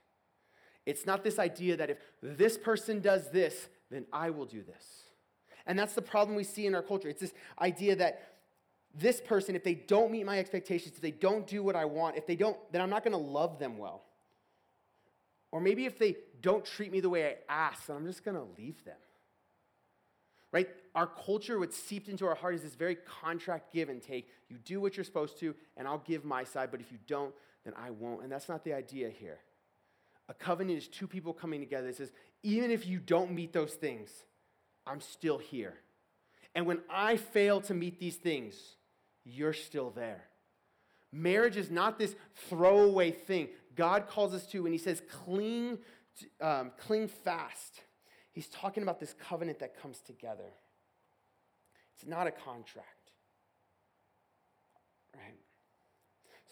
It's 0.86 1.04
not 1.04 1.24
this 1.24 1.38
idea 1.38 1.76
that 1.76 1.90
if 1.90 1.98
this 2.22 2.56
person 2.56 3.00
does 3.00 3.30
this, 3.30 3.68
then 3.90 4.06
I 4.12 4.30
will 4.30 4.46
do 4.46 4.62
this. 4.62 5.02
And 5.66 5.78
that's 5.78 5.94
the 5.94 6.02
problem 6.02 6.36
we 6.36 6.44
see 6.44 6.66
in 6.66 6.74
our 6.74 6.82
culture. 6.82 7.08
It's 7.08 7.20
this 7.20 7.34
idea 7.60 7.96
that 7.96 8.36
this 8.94 9.20
person, 9.20 9.54
if 9.54 9.62
they 9.62 9.74
don't 9.74 10.10
meet 10.10 10.24
my 10.24 10.38
expectations, 10.38 10.94
if 10.94 11.02
they 11.02 11.10
don't 11.10 11.46
do 11.46 11.62
what 11.62 11.76
I 11.76 11.84
want, 11.84 12.16
if 12.16 12.26
they 12.26 12.36
don't, 12.36 12.56
then 12.72 12.80
I'm 12.80 12.88
not 12.88 13.04
gonna 13.04 13.18
love 13.18 13.58
them 13.58 13.76
well. 13.76 14.05
Or 15.56 15.60
maybe 15.60 15.86
if 15.86 15.98
they 15.98 16.16
don't 16.42 16.66
treat 16.66 16.92
me 16.92 17.00
the 17.00 17.08
way 17.08 17.24
I 17.24 17.36
ask, 17.48 17.86
then 17.86 17.96
I'm 17.96 18.04
just 18.04 18.22
going 18.22 18.36
to 18.36 18.44
leave 18.58 18.84
them. 18.84 18.98
Right? 20.52 20.68
Our 20.94 21.06
culture, 21.06 21.58
what's 21.58 21.78
seeped 21.78 22.10
into 22.10 22.26
our 22.26 22.34
heart 22.34 22.56
is 22.56 22.60
this 22.60 22.74
very 22.74 22.98
contract 23.22 23.72
give 23.72 23.88
and 23.88 24.02
take. 24.02 24.28
You 24.50 24.58
do 24.58 24.82
what 24.82 24.98
you're 24.98 25.04
supposed 25.04 25.40
to, 25.40 25.54
and 25.78 25.88
I'll 25.88 26.04
give 26.06 26.26
my 26.26 26.44
side, 26.44 26.70
but 26.70 26.82
if 26.82 26.92
you 26.92 26.98
don't, 27.06 27.34
then 27.64 27.72
I 27.74 27.88
won't. 27.88 28.22
And 28.22 28.30
that's 28.30 28.50
not 28.50 28.64
the 28.64 28.74
idea 28.74 29.08
here. 29.08 29.38
A 30.28 30.34
covenant 30.34 30.76
is 30.76 30.88
two 30.88 31.06
people 31.06 31.32
coming 31.32 31.60
together. 31.60 31.88
It 31.88 31.96
says, 31.96 32.12
even 32.42 32.70
if 32.70 32.86
you 32.86 32.98
don't 32.98 33.32
meet 33.32 33.54
those 33.54 33.72
things, 33.72 34.10
I'm 34.86 35.00
still 35.00 35.38
here. 35.38 35.72
And 36.54 36.66
when 36.66 36.80
I 36.90 37.16
fail 37.16 37.62
to 37.62 37.72
meet 37.72 37.98
these 37.98 38.16
things, 38.16 38.56
you're 39.24 39.54
still 39.54 39.88
there. 39.88 40.24
Marriage 41.12 41.56
is 41.56 41.70
not 41.70 41.98
this 41.98 42.14
throwaway 42.50 43.10
thing. 43.10 43.48
God 43.76 44.08
calls 44.08 44.34
us 44.34 44.46
to, 44.48 44.62
when 44.62 44.72
He 44.72 44.78
says 44.78 45.02
cling, 45.10 45.78
um, 46.40 46.72
cling 46.78 47.08
fast, 47.08 47.82
He's 48.32 48.48
talking 48.48 48.82
about 48.82 49.00
this 49.00 49.14
covenant 49.14 49.60
that 49.60 49.80
comes 49.80 50.00
together. 50.00 50.52
It's 51.94 52.06
not 52.06 52.26
a 52.26 52.30
contract. 52.30 53.12
Right? 55.14 55.38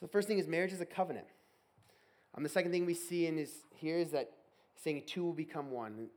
So 0.01 0.07
the 0.07 0.13
first 0.13 0.27
thing 0.27 0.39
is 0.39 0.49
marriage 0.49 0.73
is 0.73 0.81
a 0.81 0.87
covenant. 0.87 1.27
Um, 2.35 2.43
the 2.43 2.49
second 2.49 2.73
thing 2.73 2.87
we 2.87 2.95
see 2.95 3.27
in 3.27 3.39
is 3.39 3.51
here 3.77 3.99
is 3.99 4.11
that 4.13 4.31
saying 4.83 5.03
two 5.07 5.23
will 5.23 5.35
become 5.35 5.71
one. 5.71 6.09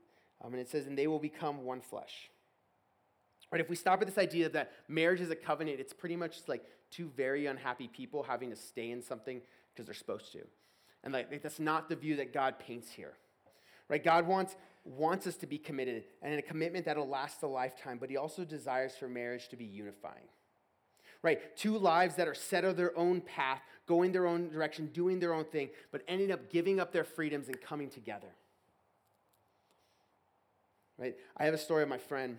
Um, 0.42 0.54
and 0.54 0.62
it 0.62 0.70
says, 0.70 0.88
and 0.88 0.98
they 0.98 1.08
will 1.08 1.20
become 1.20 1.66
one 1.66 1.82
flesh. 1.82 2.30
Right, 3.52 3.62
if 3.62 3.70
we 3.70 3.76
stop 3.76 4.02
at 4.02 4.08
this 4.08 4.18
idea 4.18 4.50
that 4.50 4.72
marriage 4.88 5.22
is 5.22 5.32
a 5.32 5.36
covenant, 5.36 5.80
it's 5.80 5.94
pretty 5.94 6.16
much 6.16 6.38
like 6.48 6.64
two 6.92 7.12
very 7.16 7.46
unhappy 7.46 7.88
people 7.88 8.24
having 8.24 8.50
to 8.50 8.56
stay 8.56 8.92
in 8.92 9.02
something 9.02 9.42
because 9.74 9.86
they're 9.86 9.96
supposed 9.96 10.32
to. 10.34 10.40
And 11.04 11.14
like, 11.14 11.42
that's 11.42 11.60
not 11.60 11.90
the 11.90 11.96
view 11.96 12.18
that 12.18 12.34
God 12.34 12.60
paints 12.60 12.92
here. 12.92 13.14
Right? 13.90 14.04
God 14.04 14.28
wants, 14.28 14.56
wants 14.84 15.28
us 15.28 15.36
to 15.38 15.48
be 15.48 15.58
committed 15.58 16.04
and 16.22 16.34
in 16.34 16.40
a 16.40 16.44
commitment 16.44 16.86
that'll 16.86 17.08
last 17.08 17.44
a 17.44 17.48
lifetime, 17.48 17.98
but 17.98 18.10
he 18.10 18.18
also 18.18 18.44
desires 18.44 18.94
for 18.98 19.08
marriage 19.08 19.48
to 19.50 19.56
be 19.56 19.66
unifying. 19.66 20.28
Right? 21.24 21.56
Two 21.56 21.78
lives 21.78 22.16
that 22.16 22.28
are 22.28 22.36
set 22.36 22.66
on 22.66 22.76
their 22.76 22.98
own 22.98 23.22
path, 23.22 23.62
going 23.88 24.12
their 24.12 24.28
own 24.28 24.50
direction, 24.50 24.88
doing 24.94 25.20
their 25.20 25.34
own 25.34 25.46
thing, 25.46 25.70
but 25.92 26.02
ending 26.08 26.32
up 26.32 26.52
giving 26.52 26.80
up 26.80 26.92
their 26.92 27.04
freedoms 27.04 27.48
and 27.48 27.60
coming 27.62 27.90
together. 27.90 28.28
Right? 30.98 31.16
I 31.38 31.46
have 31.46 31.54
a 31.54 31.60
story 31.60 31.84
of 31.84 31.90
my 31.90 31.98
friend 31.98 32.38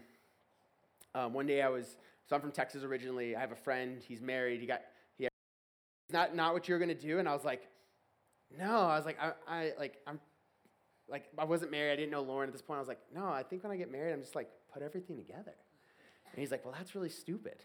um, 1.14 1.32
one 1.32 1.46
day 1.46 1.62
I 1.62 1.68
was, 1.68 1.96
so 2.28 2.36
I'm 2.36 2.42
from 2.42 2.52
Texas 2.52 2.84
originally. 2.84 3.34
I 3.34 3.40
have 3.40 3.52
a 3.52 3.56
friend, 3.56 4.00
he's 4.06 4.20
married, 4.20 4.60
he 4.60 4.66
got, 4.66 4.82
he 5.16 5.26
not, 6.10 6.34
not 6.34 6.54
what 6.54 6.68
you're 6.68 6.78
gonna 6.78 6.94
do. 6.94 7.18
And 7.18 7.28
I 7.28 7.34
was 7.34 7.44
like, 7.44 7.62
no, 8.56 8.82
I 8.82 8.96
was 8.96 9.04
like, 9.04 9.18
I, 9.20 9.32
I, 9.46 9.72
like, 9.78 9.96
I'm, 10.06 10.20
like, 11.08 11.24
I 11.36 11.44
wasn't 11.44 11.70
married, 11.70 11.92
I 11.92 11.96
didn't 11.96 12.10
know 12.10 12.22
Lauren 12.22 12.48
at 12.48 12.52
this 12.52 12.62
point. 12.62 12.76
I 12.76 12.80
was 12.80 12.88
like, 12.88 13.00
no, 13.14 13.26
I 13.26 13.42
think 13.42 13.62
when 13.62 13.72
I 13.72 13.76
get 13.76 13.90
married, 13.90 14.12
I'm 14.12 14.20
just 14.20 14.34
like, 14.34 14.48
put 14.72 14.82
everything 14.82 15.16
together. 15.16 15.54
And 16.32 16.40
he's 16.40 16.50
like, 16.50 16.64
well, 16.64 16.74
that's 16.76 16.94
really 16.94 17.08
stupid. 17.08 17.56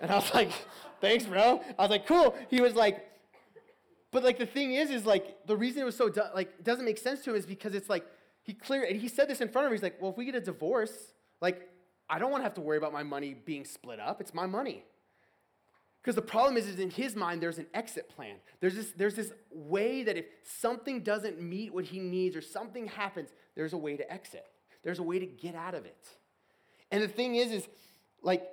And 0.00 0.10
I 0.10 0.16
was 0.16 0.32
like, 0.34 0.50
thanks, 1.00 1.24
bro. 1.24 1.60
I 1.78 1.82
was 1.82 1.90
like, 1.90 2.06
cool. 2.06 2.36
He 2.50 2.60
was 2.60 2.74
like, 2.74 3.10
but 4.10 4.22
like 4.22 4.38
the 4.38 4.46
thing 4.46 4.74
is, 4.74 4.90
is 4.90 5.04
like 5.04 5.46
the 5.46 5.56
reason 5.56 5.82
it 5.82 5.84
was 5.84 5.96
so 5.96 6.08
like 6.34 6.62
doesn't 6.62 6.84
make 6.84 6.98
sense 6.98 7.22
to 7.22 7.30
him 7.30 7.36
is 7.36 7.46
because 7.46 7.74
it's 7.74 7.88
like 7.88 8.06
he 8.44 8.54
clear 8.54 8.84
and 8.84 9.00
he 9.00 9.08
said 9.08 9.28
this 9.28 9.40
in 9.40 9.48
front 9.48 9.66
of 9.66 9.72
me. 9.72 9.76
He's 9.76 9.82
like, 9.82 10.00
well, 10.00 10.12
if 10.12 10.16
we 10.16 10.24
get 10.24 10.36
a 10.36 10.40
divorce, 10.40 10.92
like 11.40 11.68
I 12.08 12.20
don't 12.20 12.30
want 12.30 12.42
to 12.42 12.44
have 12.44 12.54
to 12.54 12.60
worry 12.60 12.76
about 12.76 12.92
my 12.92 13.02
money 13.02 13.34
being 13.34 13.64
split 13.64 13.98
up. 13.98 14.20
It's 14.20 14.32
my 14.32 14.46
money. 14.46 14.84
Because 16.04 16.16
the 16.16 16.22
problem 16.22 16.58
is, 16.58 16.68
is 16.68 16.78
in 16.78 16.90
his 16.90 17.16
mind, 17.16 17.42
there's 17.42 17.56
an 17.56 17.66
exit 17.72 18.10
plan. 18.10 18.36
There's 18.60 18.74
this, 18.74 18.92
there's 18.94 19.14
this 19.14 19.32
way 19.50 20.02
that 20.02 20.18
if 20.18 20.26
something 20.42 21.00
doesn't 21.00 21.40
meet 21.40 21.72
what 21.72 21.86
he 21.86 21.98
needs 21.98 22.36
or 22.36 22.42
something 22.42 22.86
happens, 22.86 23.30
there's 23.54 23.72
a 23.72 23.78
way 23.78 23.96
to 23.96 24.12
exit. 24.12 24.46
There's 24.82 24.98
a 24.98 25.02
way 25.02 25.18
to 25.18 25.24
get 25.24 25.54
out 25.54 25.74
of 25.74 25.86
it. 25.86 26.06
And 26.90 27.02
the 27.02 27.08
thing 27.08 27.36
is, 27.36 27.52
is 27.52 27.66
like, 28.20 28.46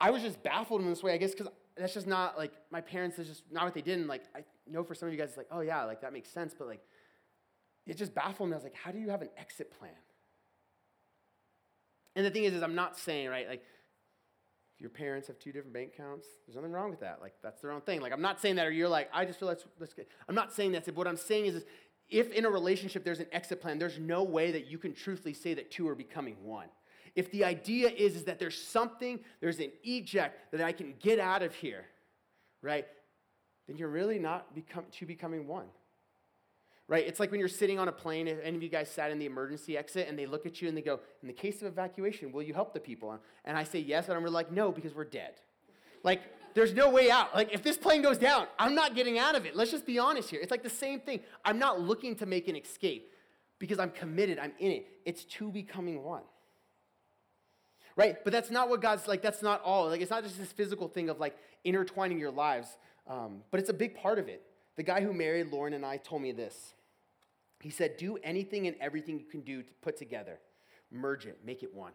I 0.00 0.10
was 0.10 0.22
just 0.22 0.42
baffled 0.42 0.80
in 0.80 0.88
this 0.88 1.04
way, 1.04 1.14
I 1.14 1.18
guess, 1.18 1.30
because 1.30 1.46
that's 1.76 1.94
just 1.94 2.08
not 2.08 2.36
like 2.36 2.50
my 2.68 2.80
parents, 2.80 3.16
is 3.20 3.28
just 3.28 3.44
not 3.52 3.62
what 3.62 3.74
they 3.74 3.80
did. 3.80 4.00
And 4.00 4.08
like, 4.08 4.24
I 4.34 4.42
know 4.68 4.82
for 4.82 4.96
some 4.96 5.06
of 5.06 5.14
you 5.14 5.20
guys, 5.20 5.28
it's 5.28 5.36
like, 5.36 5.46
oh 5.52 5.60
yeah, 5.60 5.84
like 5.84 6.00
that 6.00 6.12
makes 6.12 6.30
sense. 6.30 6.52
But 6.58 6.66
like, 6.66 6.80
it 7.86 7.96
just 7.96 8.12
baffled 8.12 8.48
me. 8.48 8.54
I 8.54 8.56
was 8.56 8.64
like, 8.64 8.74
how 8.74 8.90
do 8.90 8.98
you 8.98 9.10
have 9.10 9.22
an 9.22 9.30
exit 9.38 9.70
plan? 9.78 9.92
And 12.16 12.26
the 12.26 12.30
thing 12.30 12.42
is, 12.42 12.54
is 12.54 12.62
I'm 12.62 12.74
not 12.74 12.98
saying, 12.98 13.28
right, 13.28 13.48
like, 13.48 13.62
your 14.84 14.90
parents 14.90 15.28
have 15.28 15.38
two 15.38 15.50
different 15.50 15.72
bank 15.72 15.94
accounts, 15.94 16.26
there's 16.46 16.56
nothing 16.56 16.70
wrong 16.70 16.90
with 16.90 17.00
that. 17.00 17.22
Like, 17.22 17.32
that's 17.42 17.62
their 17.62 17.70
own 17.70 17.80
thing. 17.80 18.02
Like, 18.02 18.12
I'm 18.12 18.20
not 18.20 18.38
saying 18.38 18.56
that, 18.56 18.66
or 18.66 18.70
you're 18.70 18.86
like, 18.86 19.08
I 19.14 19.24
just 19.24 19.38
feel 19.38 19.48
that's, 19.48 19.64
that's 19.80 19.94
good. 19.94 20.04
I'm 20.28 20.34
not 20.34 20.52
saying 20.52 20.72
that. 20.72 20.84
But 20.84 20.94
what 20.94 21.08
I'm 21.08 21.16
saying 21.16 21.46
is, 21.46 21.54
is, 21.54 21.64
if 22.10 22.30
in 22.32 22.44
a 22.44 22.50
relationship 22.50 23.02
there's 23.02 23.18
an 23.18 23.28
exit 23.32 23.62
plan, 23.62 23.78
there's 23.78 23.98
no 23.98 24.22
way 24.22 24.52
that 24.52 24.66
you 24.66 24.76
can 24.76 24.92
truthfully 24.92 25.32
say 25.32 25.54
that 25.54 25.70
two 25.70 25.88
are 25.88 25.94
becoming 25.94 26.36
one. 26.42 26.66
If 27.14 27.30
the 27.30 27.44
idea 27.44 27.88
is, 27.88 28.14
is 28.14 28.24
that 28.24 28.38
there's 28.38 28.62
something, 28.62 29.20
there's 29.40 29.58
an 29.58 29.72
eject 29.84 30.52
that 30.52 30.60
I 30.60 30.72
can 30.72 30.92
get 31.00 31.18
out 31.18 31.42
of 31.42 31.54
here, 31.54 31.86
right, 32.60 32.86
then 33.66 33.78
you're 33.78 33.88
really 33.88 34.18
not 34.18 34.54
become, 34.54 34.84
two 34.92 35.06
becoming 35.06 35.46
one 35.46 35.64
right? 36.88 37.06
It's 37.06 37.20
like 37.20 37.30
when 37.30 37.40
you're 37.40 37.48
sitting 37.48 37.78
on 37.78 37.88
a 37.88 37.92
plane, 37.92 38.28
if 38.28 38.38
any 38.42 38.56
of 38.56 38.62
you 38.62 38.68
guys 38.68 38.90
sat 38.90 39.10
in 39.10 39.18
the 39.18 39.26
emergency 39.26 39.76
exit 39.76 40.08
and 40.08 40.18
they 40.18 40.26
look 40.26 40.46
at 40.46 40.60
you 40.60 40.68
and 40.68 40.76
they 40.76 40.82
go, 40.82 41.00
In 41.22 41.28
the 41.28 41.34
case 41.34 41.62
of 41.62 41.68
evacuation, 41.68 42.32
will 42.32 42.42
you 42.42 42.54
help 42.54 42.74
the 42.74 42.80
people? 42.80 43.18
And 43.44 43.56
I 43.56 43.64
say 43.64 43.78
yes, 43.78 44.08
and 44.08 44.16
I'm 44.16 44.22
really 44.22 44.34
like, 44.34 44.52
No, 44.52 44.70
because 44.72 44.94
we're 44.94 45.04
dead. 45.04 45.34
Like, 46.02 46.20
there's 46.54 46.74
no 46.74 46.90
way 46.90 47.10
out. 47.10 47.34
Like, 47.34 47.52
if 47.52 47.62
this 47.62 47.76
plane 47.76 48.02
goes 48.02 48.18
down, 48.18 48.46
I'm 48.58 48.74
not 48.74 48.94
getting 48.94 49.18
out 49.18 49.34
of 49.34 49.44
it. 49.46 49.56
Let's 49.56 49.70
just 49.70 49.86
be 49.86 49.98
honest 49.98 50.30
here. 50.30 50.40
It's 50.40 50.50
like 50.50 50.62
the 50.62 50.70
same 50.70 51.00
thing. 51.00 51.20
I'm 51.44 51.58
not 51.58 51.80
looking 51.80 52.14
to 52.16 52.26
make 52.26 52.46
an 52.46 52.54
escape 52.54 53.10
because 53.58 53.78
I'm 53.78 53.90
committed, 53.90 54.38
I'm 54.38 54.52
in 54.58 54.70
it. 54.70 54.86
It's 55.04 55.24
two 55.24 55.50
becoming 55.50 56.02
one. 56.02 56.22
Right? 57.96 58.16
But 58.22 58.32
that's 58.32 58.50
not 58.50 58.68
what 58.68 58.82
God's 58.82 59.08
like, 59.08 59.22
that's 59.22 59.42
not 59.42 59.62
all. 59.62 59.88
Like, 59.88 60.00
it's 60.00 60.10
not 60.10 60.22
just 60.22 60.38
this 60.38 60.52
physical 60.52 60.88
thing 60.88 61.08
of 61.08 61.18
like 61.18 61.36
intertwining 61.64 62.18
your 62.18 62.30
lives, 62.30 62.76
um, 63.08 63.42
but 63.50 63.60
it's 63.60 63.70
a 63.70 63.74
big 63.74 63.96
part 63.96 64.18
of 64.18 64.28
it. 64.28 64.42
The 64.76 64.82
guy 64.82 65.00
who 65.00 65.12
married 65.12 65.52
Lauren 65.52 65.72
and 65.72 65.84
I 65.84 65.96
told 65.98 66.22
me 66.22 66.32
this. 66.32 66.74
He 67.60 67.70
said, 67.70 67.96
Do 67.96 68.18
anything 68.22 68.66
and 68.66 68.76
everything 68.80 69.18
you 69.18 69.24
can 69.24 69.40
do 69.40 69.62
to 69.62 69.72
put 69.80 69.96
together, 69.96 70.38
merge 70.90 71.26
it, 71.26 71.38
make 71.44 71.62
it 71.62 71.74
one. 71.74 71.92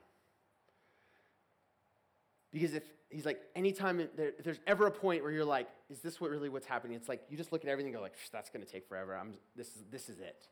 Because 2.52 2.74
if 2.74 2.84
he's 3.10 3.26
like, 3.26 3.42
anytime 3.56 3.98
there, 4.16 4.32
if 4.38 4.44
there's 4.44 4.60
ever 4.66 4.88
a 4.88 4.92
point 4.92 5.22
where 5.22 5.32
you're 5.32 5.46
like, 5.46 5.68
is 5.90 6.00
this 6.00 6.20
what 6.20 6.32
really 6.32 6.50
what's 6.50 6.66
happening? 6.66 6.96
It's 6.96 7.10
like 7.10 7.22
you 7.30 7.38
just 7.38 7.52
look 7.52 7.64
at 7.64 7.70
everything 7.70 7.94
and 7.94 7.98
go 7.98 8.02
like, 8.02 8.16
that's 8.32 8.50
going 8.50 8.66
to 8.66 8.72
take 8.72 8.88
forever. 8.88 9.16
I'm, 9.16 9.34
this 9.56 9.68
is 9.68 9.84
this 9.92 10.10
is 10.10 10.20
it. 10.20 10.48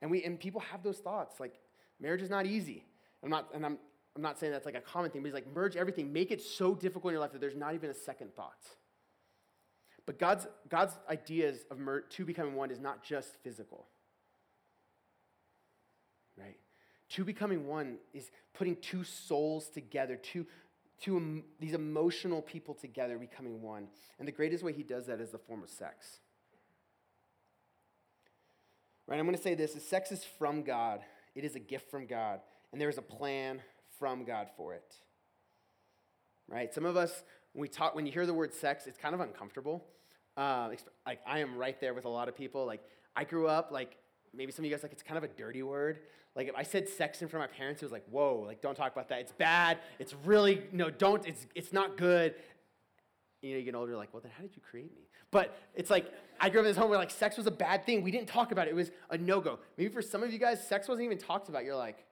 And 0.00 0.10
we 0.10 0.22
and 0.24 0.38
people 0.38 0.60
have 0.60 0.82
those 0.82 0.98
thoughts. 0.98 1.40
Like 1.40 1.54
marriage 2.00 2.22
is 2.22 2.30
not 2.30 2.46
easy. 2.46 2.84
I'm 3.24 3.30
not 3.30 3.48
and 3.54 3.66
I'm 3.66 3.78
I'm 4.14 4.22
not 4.22 4.38
saying 4.38 4.52
that's 4.52 4.66
like 4.66 4.74
a 4.74 4.80
common 4.80 5.10
thing, 5.10 5.22
but 5.22 5.28
he's 5.28 5.34
like 5.34 5.52
merge 5.54 5.76
everything, 5.76 6.12
make 6.12 6.30
it 6.30 6.42
so 6.42 6.74
difficult 6.74 7.10
in 7.10 7.14
your 7.14 7.20
life 7.20 7.32
that 7.32 7.40
there's 7.40 7.56
not 7.56 7.74
even 7.74 7.90
a 7.90 7.94
second 7.94 8.34
thought. 8.34 8.68
But 10.06 10.18
God's, 10.18 10.46
God's 10.68 10.94
ideas 11.08 11.64
of 11.70 11.78
mer- 11.78 12.00
two 12.00 12.24
becoming 12.24 12.54
one 12.54 12.70
is 12.70 12.80
not 12.80 13.04
just 13.04 13.36
physical. 13.42 13.86
Right? 16.36 16.56
Two 17.08 17.24
becoming 17.24 17.66
one 17.66 17.98
is 18.12 18.30
putting 18.54 18.76
two 18.76 19.04
souls 19.04 19.68
together, 19.68 20.16
two, 20.16 20.46
two 21.00 21.44
these 21.60 21.74
emotional 21.74 22.42
people 22.42 22.74
together 22.74 23.18
becoming 23.18 23.62
one. 23.62 23.88
And 24.18 24.26
the 24.26 24.32
greatest 24.32 24.64
way 24.64 24.72
he 24.72 24.82
does 24.82 25.06
that 25.06 25.20
is 25.20 25.30
the 25.30 25.38
form 25.38 25.62
of 25.62 25.70
sex. 25.70 26.20
Right? 29.06 29.18
I'm 29.18 29.26
going 29.26 29.36
to 29.36 29.42
say 29.42 29.54
this 29.54 29.76
is 29.76 29.86
sex 29.86 30.10
is 30.10 30.24
from 30.38 30.62
God. 30.62 31.00
It 31.34 31.44
is 31.44 31.54
a 31.54 31.60
gift 31.60 31.90
from 31.90 32.06
God, 32.06 32.40
and 32.72 32.80
there 32.80 32.88
is 32.88 32.98
a 32.98 33.02
plan 33.02 33.60
from 33.98 34.24
God 34.24 34.48
for 34.56 34.74
it. 34.74 34.94
Right? 36.48 36.72
Some 36.74 36.84
of 36.84 36.96
us 36.96 37.22
when 37.52 37.62
we 37.62 37.68
talk, 37.68 37.94
when 37.94 38.06
you 38.06 38.12
hear 38.12 38.26
the 38.26 38.34
word 38.34 38.54
sex, 38.54 38.86
it's 38.86 38.98
kind 38.98 39.14
of 39.14 39.20
uncomfortable. 39.20 39.84
Uh, 40.36 40.70
like 41.06 41.20
I 41.26 41.40
am 41.40 41.56
right 41.56 41.78
there 41.80 41.94
with 41.94 42.04
a 42.04 42.08
lot 42.08 42.28
of 42.28 42.36
people. 42.36 42.64
Like 42.64 42.82
I 43.14 43.24
grew 43.24 43.46
up 43.46 43.70
like 43.70 43.96
maybe 44.34 44.50
some 44.52 44.64
of 44.64 44.70
you 44.70 44.74
guys 44.74 44.82
like 44.82 44.92
it's 44.92 45.02
kind 45.02 45.18
of 45.18 45.24
a 45.24 45.28
dirty 45.28 45.62
word. 45.62 46.00
Like 46.34 46.48
if 46.48 46.54
I 46.54 46.62
said 46.62 46.88
sex 46.88 47.20
in 47.20 47.28
front 47.28 47.44
of 47.44 47.50
my 47.50 47.56
parents, 47.56 47.82
it 47.82 47.84
was 47.84 47.92
like 47.92 48.04
whoa, 48.10 48.42
like 48.46 48.62
don't 48.62 48.74
talk 48.74 48.92
about 48.92 49.08
that. 49.10 49.20
It's 49.20 49.32
bad. 49.32 49.78
It's 49.98 50.14
really 50.24 50.62
no, 50.72 50.90
don't. 50.90 51.26
It's 51.26 51.46
it's 51.54 51.72
not 51.72 51.98
good. 51.98 52.34
You 53.42 53.52
know, 53.52 53.58
you 53.58 53.64
get 53.64 53.74
older, 53.74 53.96
like, 53.96 54.14
well, 54.14 54.22
then 54.22 54.30
how 54.36 54.42
did 54.42 54.54
you 54.54 54.62
create 54.62 54.94
me? 54.94 55.08
But 55.32 55.58
it's 55.74 55.90
like 55.90 56.06
I 56.40 56.48
grew 56.48 56.60
up 56.60 56.64
in 56.64 56.70
this 56.70 56.76
home 56.76 56.88
where 56.88 56.98
like 56.98 57.10
sex 57.10 57.36
was 57.36 57.46
a 57.46 57.50
bad 57.50 57.84
thing. 57.84 58.02
We 58.02 58.10
didn't 58.10 58.28
talk 58.28 58.52
about 58.52 58.68
it. 58.68 58.70
It 58.70 58.76
was 58.76 58.90
a 59.10 59.18
no 59.18 59.40
go. 59.40 59.58
Maybe 59.76 59.92
for 59.92 60.00
some 60.00 60.22
of 60.22 60.32
you 60.32 60.38
guys, 60.38 60.66
sex 60.66 60.88
wasn't 60.88 61.04
even 61.04 61.18
talked 61.18 61.50
about. 61.50 61.64
You're 61.64 61.76
like, 61.76 62.06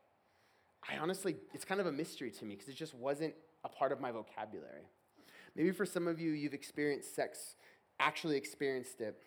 I 0.88 0.99
honestly, 0.99 1.37
it's 1.54 1.64
kind 1.64 1.80
of 1.80 1.87
a 1.87 1.92
mystery 1.92 2.30
to 2.30 2.44
me 2.44 2.54
because 2.54 2.68
it 2.68 2.76
just 2.76 2.94
wasn't 2.94 3.35
a 3.64 3.68
part 3.68 3.92
of 3.92 4.00
my 4.00 4.11
vocabulary. 4.11 4.88
Maybe 5.57 5.73
for 5.73 5.87
some 5.87 6.07
of 6.07 6.21
you, 6.21 6.30
you've 6.30 6.54
experienced 6.54 7.14
sex, 7.14 7.57
actually 7.99 8.37
experienced 8.37 9.00
it, 9.00 9.21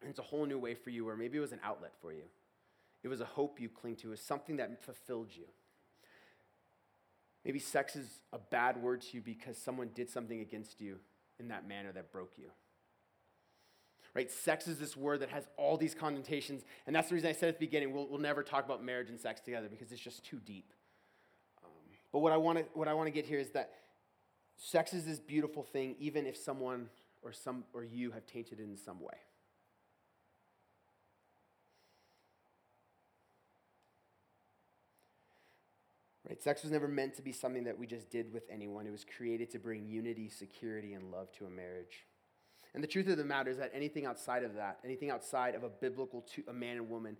and 0.00 0.10
it's 0.10 0.18
a 0.18 0.22
whole 0.22 0.46
new 0.46 0.58
way 0.58 0.74
for 0.74 0.90
you, 0.90 1.08
or 1.08 1.16
maybe 1.16 1.38
it 1.38 1.40
was 1.40 1.52
an 1.52 1.60
outlet 1.64 1.92
for 2.00 2.12
you. 2.12 2.24
It 3.02 3.08
was 3.08 3.20
a 3.20 3.26
hope 3.26 3.60
you 3.60 3.68
cling 3.68 3.96
to, 3.96 4.08
it 4.08 4.10
was 4.10 4.20
something 4.20 4.56
that 4.56 4.82
fulfilled 4.82 5.30
you. 5.34 5.44
Maybe 7.44 7.58
sex 7.58 7.94
is 7.94 8.20
a 8.32 8.38
bad 8.38 8.78
word 8.78 9.02
to 9.02 9.16
you 9.16 9.20
because 9.20 9.58
someone 9.58 9.90
did 9.94 10.08
something 10.08 10.40
against 10.40 10.80
you 10.80 10.98
in 11.38 11.48
that 11.48 11.68
manner 11.68 11.92
that 11.92 12.10
broke 12.10 12.32
you. 12.38 12.50
Right? 14.14 14.30
Sex 14.30 14.68
is 14.68 14.78
this 14.78 14.96
word 14.96 15.20
that 15.20 15.30
has 15.30 15.48
all 15.56 15.76
these 15.76 15.94
connotations, 15.94 16.62
and 16.86 16.94
that's 16.94 17.08
the 17.08 17.16
reason 17.16 17.28
I 17.28 17.32
said 17.32 17.48
at 17.48 17.58
the 17.58 17.66
beginning 17.66 17.92
we'll, 17.92 18.08
we'll 18.08 18.20
never 18.20 18.42
talk 18.42 18.64
about 18.64 18.82
marriage 18.82 19.10
and 19.10 19.18
sex 19.18 19.40
together 19.40 19.68
because 19.68 19.90
it's 19.90 20.00
just 20.00 20.24
too 20.24 20.38
deep. 20.46 20.72
Um, 21.64 21.70
but 22.12 22.20
what 22.20 22.32
I 22.32 22.36
want 22.36 22.58
to 22.58 22.64
what 22.74 22.86
I 22.86 22.94
want 22.94 23.08
to 23.08 23.10
get 23.10 23.26
here 23.26 23.40
is 23.40 23.50
that 23.50 23.72
Sex 24.56 24.94
is 24.94 25.04
this 25.04 25.18
beautiful 25.18 25.62
thing, 25.62 25.96
even 25.98 26.26
if 26.26 26.36
someone 26.36 26.88
or, 27.22 27.32
some, 27.32 27.64
or 27.72 27.84
you 27.84 28.10
have 28.12 28.26
tainted 28.26 28.60
it 28.60 28.64
in 28.64 28.76
some 28.76 29.00
way. 29.00 29.16
Right? 36.28 36.42
Sex 36.42 36.62
was 36.62 36.72
never 36.72 36.88
meant 36.88 37.14
to 37.16 37.22
be 37.22 37.32
something 37.32 37.64
that 37.64 37.78
we 37.78 37.86
just 37.86 38.10
did 38.10 38.32
with 38.32 38.44
anyone. 38.50 38.86
It 38.86 38.92
was 38.92 39.04
created 39.04 39.50
to 39.50 39.58
bring 39.58 39.86
unity, 39.86 40.30
security, 40.30 40.94
and 40.94 41.10
love 41.10 41.30
to 41.38 41.44
a 41.44 41.50
marriage. 41.50 42.06
And 42.74 42.82
the 42.82 42.88
truth 42.88 43.08
of 43.08 43.18
the 43.18 43.24
matter 43.24 43.50
is 43.50 43.58
that 43.58 43.70
anything 43.74 44.06
outside 44.06 44.42
of 44.42 44.54
that, 44.54 44.78
anything 44.84 45.10
outside 45.10 45.54
of 45.54 45.62
a 45.62 45.68
biblical 45.68 46.22
two, 46.22 46.42
a 46.48 46.52
man 46.52 46.76
and 46.76 46.88
woman 46.88 47.16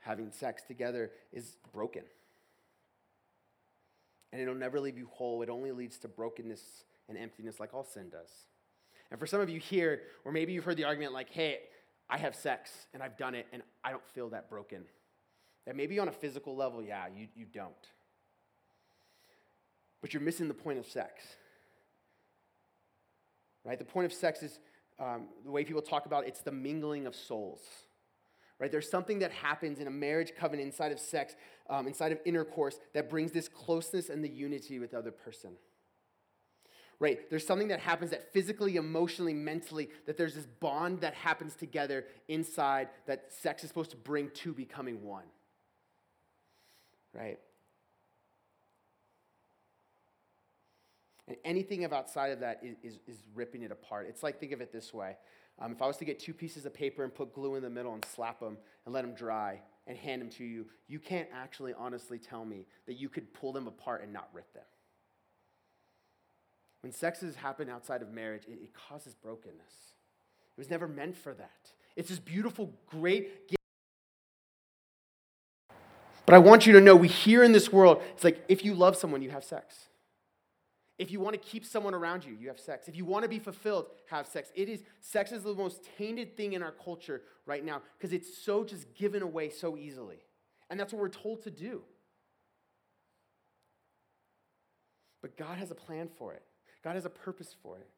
having 0.00 0.30
sex 0.30 0.62
together 0.62 1.12
is 1.32 1.56
broken. 1.72 2.02
And 4.32 4.40
it'll 4.40 4.54
never 4.54 4.78
leave 4.80 4.98
you 4.98 5.08
whole. 5.10 5.42
It 5.42 5.48
only 5.48 5.72
leads 5.72 5.98
to 5.98 6.08
brokenness 6.08 6.84
and 7.08 7.16
emptiness 7.16 7.58
like 7.58 7.72
all 7.72 7.84
sin 7.84 8.10
does. 8.10 8.30
And 9.10 9.18
for 9.18 9.26
some 9.26 9.40
of 9.40 9.48
you 9.48 9.58
here, 9.58 10.02
or 10.24 10.32
maybe 10.32 10.52
you've 10.52 10.64
heard 10.64 10.76
the 10.76 10.84
argument 10.84 11.14
like, 11.14 11.30
hey, 11.30 11.60
I 12.10 12.18
have 12.18 12.34
sex 12.34 12.70
and 12.92 13.02
I've 13.02 13.16
done 13.16 13.34
it 13.34 13.46
and 13.52 13.62
I 13.82 13.90
don't 13.90 14.04
feel 14.14 14.28
that 14.30 14.50
broken. 14.50 14.84
That 15.66 15.76
maybe 15.76 15.98
on 15.98 16.08
a 16.08 16.12
physical 16.12 16.56
level, 16.56 16.82
yeah, 16.82 17.06
you, 17.14 17.28
you 17.34 17.46
don't. 17.46 17.74
But 20.00 20.12
you're 20.12 20.22
missing 20.22 20.48
the 20.48 20.54
point 20.54 20.78
of 20.78 20.86
sex. 20.86 21.24
Right? 23.64 23.78
The 23.78 23.84
point 23.84 24.06
of 24.06 24.12
sex 24.12 24.42
is 24.42 24.58
um, 24.98 25.28
the 25.44 25.50
way 25.50 25.64
people 25.64 25.82
talk 25.82 26.06
about 26.06 26.24
it, 26.24 26.28
it's 26.28 26.40
the 26.40 26.52
mingling 26.52 27.06
of 27.06 27.14
souls. 27.14 27.60
Right? 28.58 28.72
There's 28.72 28.90
something 28.90 29.20
that 29.20 29.30
happens 29.30 29.78
in 29.78 29.86
a 29.86 29.90
marriage 29.90 30.32
covenant 30.36 30.66
inside 30.66 30.90
of 30.90 30.98
sex, 30.98 31.36
um, 31.70 31.86
inside 31.86 32.10
of 32.10 32.18
intercourse, 32.24 32.80
that 32.92 33.08
brings 33.08 33.30
this 33.30 33.48
closeness 33.48 34.08
and 34.08 34.22
the 34.22 34.28
unity 34.28 34.78
with 34.78 34.90
the 34.90 34.98
other 34.98 35.12
person. 35.12 35.50
Right? 37.00 37.30
There's 37.30 37.46
something 37.46 37.68
that 37.68 37.78
happens 37.78 38.10
that 38.10 38.32
physically, 38.32 38.74
emotionally, 38.74 39.32
mentally, 39.32 39.88
that 40.06 40.16
there's 40.16 40.34
this 40.34 40.46
bond 40.58 41.02
that 41.02 41.14
happens 41.14 41.54
together 41.54 42.06
inside 42.26 42.88
that 43.06 43.32
sex 43.32 43.62
is 43.62 43.68
supposed 43.68 43.90
to 43.92 43.96
bring 43.96 44.30
to 44.30 44.52
becoming 44.52 45.04
one. 45.04 45.24
Right? 47.14 47.38
And 51.28 51.36
anything 51.44 51.84
of 51.84 51.92
outside 51.92 52.32
of 52.32 52.40
that 52.40 52.60
is, 52.62 52.76
is, 52.82 52.98
is, 53.06 53.18
ripping 53.34 53.62
it 53.62 53.70
apart. 53.70 54.06
It's 54.08 54.22
like, 54.22 54.40
think 54.40 54.52
of 54.52 54.60
it 54.60 54.72
this 54.72 54.94
way. 54.94 55.16
Um, 55.60 55.72
if 55.72 55.82
I 55.82 55.86
was 55.86 55.96
to 55.96 56.04
get 56.04 56.20
two 56.20 56.32
pieces 56.32 56.66
of 56.66 56.74
paper 56.74 57.02
and 57.02 57.12
put 57.12 57.34
glue 57.34 57.56
in 57.56 57.62
the 57.62 57.70
middle 57.70 57.94
and 57.94 58.04
slap 58.04 58.40
them 58.40 58.56
and 58.84 58.94
let 58.94 59.02
them 59.02 59.14
dry 59.14 59.60
and 59.86 59.96
hand 59.96 60.22
them 60.22 60.30
to 60.30 60.44
you, 60.44 60.66
you 60.86 61.00
can't 61.00 61.28
actually 61.32 61.74
honestly 61.76 62.18
tell 62.18 62.44
me 62.44 62.66
that 62.86 62.94
you 62.94 63.08
could 63.08 63.32
pull 63.34 63.52
them 63.52 63.66
apart 63.66 64.02
and 64.02 64.12
not 64.12 64.28
rip 64.32 64.52
them. 64.54 64.62
When 66.82 66.92
sex 66.92 67.20
has 67.22 67.34
happened 67.34 67.70
outside 67.70 68.02
of 68.02 68.12
marriage, 68.12 68.44
it, 68.46 68.58
it 68.62 68.72
causes 68.72 69.14
brokenness. 69.14 69.92
It 70.56 70.60
was 70.60 70.70
never 70.70 70.86
meant 70.86 71.16
for 71.16 71.34
that. 71.34 71.72
It's 71.96 72.08
this 72.08 72.20
beautiful, 72.20 72.72
great 72.86 73.48
gift. 73.48 73.58
But 76.24 76.34
I 76.34 76.38
want 76.38 76.66
you 76.66 76.74
to 76.74 76.80
know 76.80 76.94
we 76.94 77.08
hear 77.08 77.42
in 77.42 77.52
this 77.52 77.72
world, 77.72 78.00
it's 78.14 78.22
like 78.22 78.44
if 78.48 78.64
you 78.64 78.74
love 78.74 78.96
someone, 78.96 79.22
you 79.22 79.30
have 79.30 79.42
sex. 79.42 79.87
If 80.98 81.12
you 81.12 81.20
want 81.20 81.34
to 81.34 81.38
keep 81.38 81.64
someone 81.64 81.94
around 81.94 82.24
you, 82.24 82.36
you 82.38 82.48
have 82.48 82.58
sex. 82.58 82.88
If 82.88 82.96
you 82.96 83.04
want 83.04 83.22
to 83.22 83.28
be 83.28 83.38
fulfilled, 83.38 83.86
have 84.10 84.26
sex. 84.26 84.50
It 84.54 84.68
is 84.68 84.82
sex 85.00 85.30
is 85.30 85.44
the 85.44 85.54
most 85.54 85.88
tainted 85.96 86.36
thing 86.36 86.54
in 86.54 86.62
our 86.62 86.72
culture 86.72 87.22
right 87.46 87.64
now 87.64 87.82
because 87.96 88.12
it's 88.12 88.36
so 88.36 88.64
just 88.64 88.92
given 88.94 89.22
away 89.22 89.50
so 89.50 89.76
easily. 89.76 90.18
And 90.70 90.78
that's 90.78 90.92
what 90.92 91.00
we're 91.00 91.08
told 91.08 91.42
to 91.44 91.50
do. 91.50 91.82
But 95.22 95.36
God 95.36 95.58
has 95.58 95.70
a 95.70 95.74
plan 95.74 96.08
for 96.18 96.32
it. 96.34 96.42
God 96.82 96.94
has 96.94 97.04
a 97.04 97.10
purpose 97.10 97.54
for 97.62 97.78
it. 97.78 97.88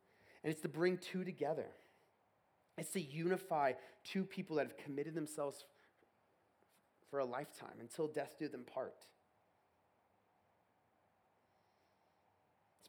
And 0.45 0.50
it's 0.50 0.62
to 0.62 0.69
bring 0.69 0.99
two 0.99 1.25
together. 1.25 1.66
It's 2.76 2.92
to 2.92 3.00
unify 3.00 3.73
two 4.04 4.25
people 4.25 4.57
that 4.57 4.66
have 4.66 4.76
committed 4.76 5.14
themselves 5.14 5.64
for 7.11 7.19
a 7.19 7.25
lifetime 7.25 7.76
until 7.80 8.07
death 8.07 8.37
do 8.38 8.49
them 8.49 8.64
part. 8.73 8.95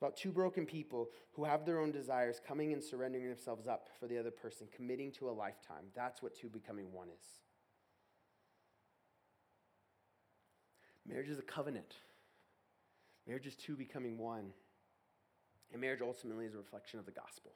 About 0.02 0.18
two 0.18 0.32
broken 0.32 0.66
people 0.66 1.10
who 1.34 1.44
have 1.44 1.64
their 1.64 1.80
own 1.80 1.92
desires 1.92 2.42
coming 2.46 2.74
and 2.74 2.84
surrendering 2.84 3.28
themselves 3.28 3.68
up 3.68 3.90
for 4.00 4.08
the 4.08 4.18
other 4.18 4.32
person, 4.32 4.68
committing 4.76 5.12
to 5.12 5.30
a 5.30 5.32
lifetime. 5.32 5.86
That's 5.96 6.24
what 6.24 6.36
two 6.36 6.50
becoming 6.50 6.92
one 6.92 7.08
is. 7.10 7.26
Marriage 11.08 11.30
is 11.30 11.38
a 11.38 11.44
covenant. 11.44 11.96
Marriage 13.28 13.46
is 13.46 13.56
two 13.56 13.76
becoming 13.76 14.18
one. 14.18 14.52
And 15.72 15.80
marriage 15.80 16.02
ultimately 16.02 16.46
is 16.46 16.56
a 16.56 16.58
reflection 16.58 17.00
of 17.00 17.06
the 17.06 17.12
gospel. 17.12 17.52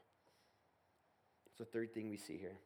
It's 1.48 1.58
the 1.58 1.66
third 1.66 1.94
thing 1.94 2.10
we 2.10 2.18
see 2.18 2.38
here. 2.38 2.60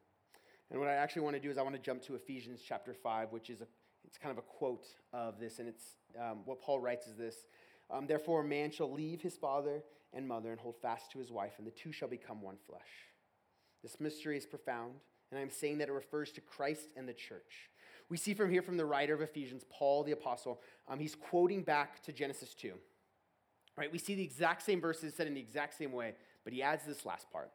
And 0.72 0.80
what 0.80 0.90
I 0.90 0.94
actually 0.94 1.22
want 1.22 1.36
to 1.36 1.40
do 1.40 1.50
is 1.50 1.58
I 1.58 1.62
want 1.62 1.76
to 1.76 1.82
jump 1.82 2.04
to 2.04 2.16
Ephesians 2.16 2.60
chapter 2.68 2.94
5, 2.94 3.32
which 3.32 3.50
is 3.50 3.62
a, 3.62 3.68
it's 4.06 4.18
kind 4.18 4.32
of 4.32 4.38
a 4.38 4.46
quote 4.46 4.88
of 5.14 5.40
this. 5.40 5.60
And 5.60 5.70
it's 5.70 5.96
um, 6.20 6.40
what 6.46 6.62
Paul 6.62 6.80
writes 6.80 7.08
is 7.08 7.16
this 7.16 7.48
um, 7.92 8.08
Therefore, 8.08 8.42
a 8.42 8.46
man 8.46 8.72
shall 8.72 8.92
leave 8.92 9.22
his 9.22 9.36
father 9.36 9.84
and 10.14 10.28
mother 10.28 10.52
and 10.52 10.60
hold 10.60 10.76
fast 10.82 11.12
to 11.12 11.20
his 11.20 11.32
wife, 11.32 11.54
and 11.58 11.68
the 11.68 11.72
two 11.72 11.92
shall 11.92 12.08
become 12.08 12.42
one 12.42 12.58
flesh. 12.68 12.82
This 13.82 14.00
mystery 14.00 14.38
is 14.38 14.46
profound, 14.46 14.94
and 15.32 15.40
I'm 15.40 15.50
saying 15.50 15.78
that 15.80 15.90
it 15.90 15.94
refers 15.94 16.32
to 16.34 16.42
Christ 16.42 16.90
and 16.98 17.08
the 17.08 17.14
church. 17.14 17.70
We 18.10 18.18
see 18.18 18.34
from 18.34 18.50
here 18.50 18.64
from 18.64 18.78
the 18.78 18.86
writer 18.86 19.14
of 19.14 19.22
Ephesians, 19.22 19.64
Paul 19.70 20.04
the 20.04 20.12
apostle, 20.12 20.62
um, 20.88 21.00
he's 21.00 21.16
quoting 21.16 21.62
back 21.62 22.02
to 22.04 22.12
Genesis 22.12 22.56
2. 22.56 22.74
Right? 23.78 23.92
We 23.92 24.00
see 24.00 24.16
the 24.16 24.24
exact 24.24 24.64
same 24.64 24.82
verses 24.82 25.14
said 25.14 25.28
in 25.28 25.36
the 25.36 25.40
exact 25.40 25.78
same 25.78 25.92
way, 25.92 26.16
but 26.44 26.52
he 26.52 26.64
adds 26.64 26.86
this 26.86 27.06
last 27.06 27.32
part. 27.32 27.52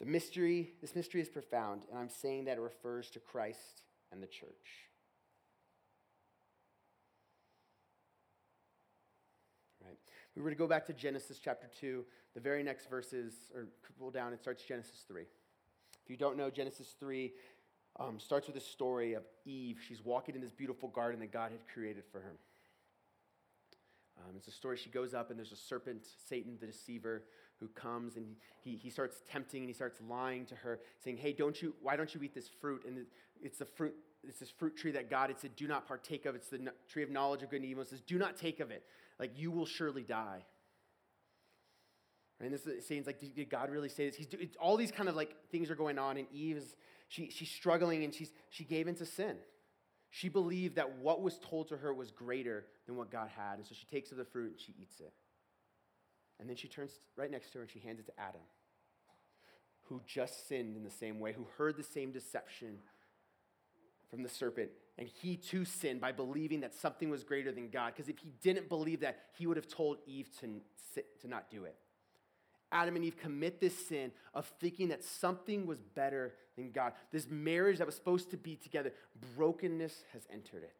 The 0.00 0.06
mystery, 0.06 0.74
this 0.80 0.94
mystery 0.94 1.20
is 1.20 1.28
profound, 1.28 1.82
and 1.90 1.98
I'm 1.98 2.10
saying 2.10 2.44
that 2.44 2.58
it 2.58 2.60
refers 2.60 3.10
to 3.10 3.20
Christ 3.20 3.82
and 4.12 4.22
the 4.22 4.26
church. 4.26 4.90
We 10.36 10.42
were 10.42 10.50
to 10.50 10.56
go 10.56 10.66
back 10.66 10.86
to 10.86 10.92
Genesis 10.92 11.38
chapter 11.42 11.68
2, 11.80 12.04
the 12.34 12.40
very 12.40 12.62
next 12.62 12.90
verses, 12.90 13.34
or 13.54 13.68
pull 13.98 14.10
down, 14.10 14.32
it 14.32 14.40
starts 14.40 14.64
Genesis 14.64 15.04
3. 15.06 15.22
If 15.22 16.10
you 16.10 16.16
don't 16.16 16.36
know, 16.36 16.50
Genesis 16.50 16.94
3 16.98 17.32
um, 18.00 18.18
starts 18.18 18.46
with 18.46 18.56
a 18.56 18.60
story 18.60 19.14
of 19.14 19.22
Eve. 19.44 19.78
She's 19.86 20.04
walking 20.04 20.34
in 20.34 20.40
this 20.40 20.52
beautiful 20.52 20.88
garden 20.88 21.20
that 21.20 21.32
God 21.32 21.52
had 21.52 21.60
created 21.72 22.04
for 22.10 22.20
her. 22.20 22.36
Um, 24.18 24.34
it's 24.36 24.48
a 24.48 24.52
story, 24.52 24.76
she 24.76 24.90
goes 24.90 25.14
up, 25.14 25.30
and 25.30 25.38
there's 25.38 25.52
a 25.52 25.56
serpent, 25.56 26.06
Satan 26.28 26.56
the 26.60 26.66
deceiver, 26.66 27.24
who 27.60 27.68
comes 27.68 28.16
and 28.16 28.36
he, 28.62 28.76
he 28.76 28.90
starts 28.90 29.22
tempting 29.30 29.60
and 29.60 29.68
he 29.68 29.74
starts 29.74 30.00
lying 30.08 30.44
to 30.46 30.54
her, 30.56 30.80
saying, 31.02 31.16
Hey, 31.16 31.32
don't 31.32 31.60
you, 31.60 31.74
why 31.80 31.96
don't 31.96 32.14
you 32.14 32.22
eat 32.22 32.34
this 32.34 32.48
fruit? 32.60 32.84
And 32.86 33.06
it's 33.42 33.58
the 33.58 33.64
fruit, 33.64 33.94
it's 34.28 34.38
this 34.38 34.50
fruit 34.50 34.76
tree 34.76 34.92
that 34.92 35.10
God 35.10 35.30
had 35.30 35.38
said, 35.38 35.56
Do 35.56 35.66
not 35.66 35.86
partake 35.86 36.26
of. 36.26 36.34
It's 36.34 36.48
the 36.48 36.72
tree 36.88 37.02
of 37.02 37.10
knowledge 37.10 37.42
of 37.42 37.50
good 37.50 37.60
and 37.60 37.64
evil. 37.64 37.82
It 37.82 37.88
says, 37.88 38.00
Do 38.00 38.18
not 38.18 38.36
take 38.36 38.60
of 38.60 38.70
it 38.70 38.84
like 39.18 39.32
you 39.36 39.50
will 39.50 39.66
surely 39.66 40.02
die. 40.02 40.44
And 42.40 42.52
this 42.52 42.66
is 42.66 42.86
saying, 42.86 43.04
like, 43.06 43.20
did 43.34 43.48
God 43.48 43.70
really 43.70 43.88
say 43.88 44.06
this? 44.10 44.16
He's 44.16 44.28
all 44.60 44.76
these 44.76 44.90
kind 44.90 45.08
of 45.08 45.14
like 45.14 45.36
things 45.50 45.70
are 45.70 45.76
going 45.76 45.98
on, 45.98 46.16
and 46.16 46.26
Eve 46.32 46.56
is 46.58 46.74
she, 47.08 47.30
she's 47.30 47.50
struggling 47.50 48.02
and 48.04 48.14
she's 48.14 48.30
she 48.50 48.64
gave 48.64 48.88
into 48.88 49.06
sin. 49.06 49.36
She 50.10 50.28
believed 50.28 50.76
that 50.76 50.98
what 50.98 51.22
was 51.22 51.38
told 51.38 51.68
to 51.68 51.76
her 51.76 51.92
was 51.92 52.10
greater 52.10 52.66
than 52.86 52.96
what 52.96 53.10
God 53.10 53.28
had, 53.36 53.58
and 53.58 53.66
so 53.66 53.74
she 53.74 53.86
takes 53.86 54.10
of 54.12 54.18
the 54.18 54.24
fruit 54.24 54.52
and 54.52 54.60
she 54.60 54.74
eats 54.80 55.00
it. 55.00 55.12
And 56.40 56.48
then 56.48 56.56
she 56.56 56.68
turns 56.68 56.90
right 57.16 57.30
next 57.30 57.50
to 57.52 57.58
her 57.58 57.62
and 57.62 57.70
she 57.70 57.78
hands 57.78 58.00
it 58.00 58.06
to 58.06 58.20
Adam, 58.20 58.40
who 59.84 60.00
just 60.06 60.48
sinned 60.48 60.76
in 60.76 60.82
the 60.82 60.90
same 60.90 61.20
way, 61.20 61.32
who 61.32 61.46
heard 61.56 61.76
the 61.76 61.84
same 61.84 62.10
deception 62.10 62.78
from 64.10 64.22
the 64.22 64.28
serpent, 64.28 64.70
and 64.98 65.08
he 65.08 65.36
too 65.36 65.64
sinned 65.64 66.00
by 66.00 66.12
believing 66.12 66.60
that 66.60 66.74
something 66.74 67.10
was 67.10 67.24
greater 67.24 67.52
than 67.52 67.68
God. 67.68 67.92
Because 67.94 68.08
if 68.08 68.18
he 68.18 68.32
didn't 68.42 68.68
believe 68.68 69.00
that, 69.00 69.18
he 69.36 69.46
would 69.46 69.56
have 69.56 69.68
told 69.68 69.98
Eve 70.06 70.28
to, 70.40 70.60
to 71.20 71.28
not 71.28 71.50
do 71.50 71.64
it. 71.64 71.76
Adam 72.70 72.96
and 72.96 73.04
Eve 73.04 73.16
commit 73.16 73.60
this 73.60 73.86
sin 73.86 74.10
of 74.34 74.46
thinking 74.60 74.88
that 74.88 75.04
something 75.04 75.66
was 75.66 75.80
better 75.80 76.34
than 76.56 76.72
God. 76.72 76.92
This 77.12 77.28
marriage 77.30 77.78
that 77.78 77.86
was 77.86 77.94
supposed 77.94 78.30
to 78.32 78.36
be 78.36 78.56
together, 78.56 78.92
brokenness 79.36 80.04
has 80.12 80.22
entered 80.32 80.64
it. 80.64 80.76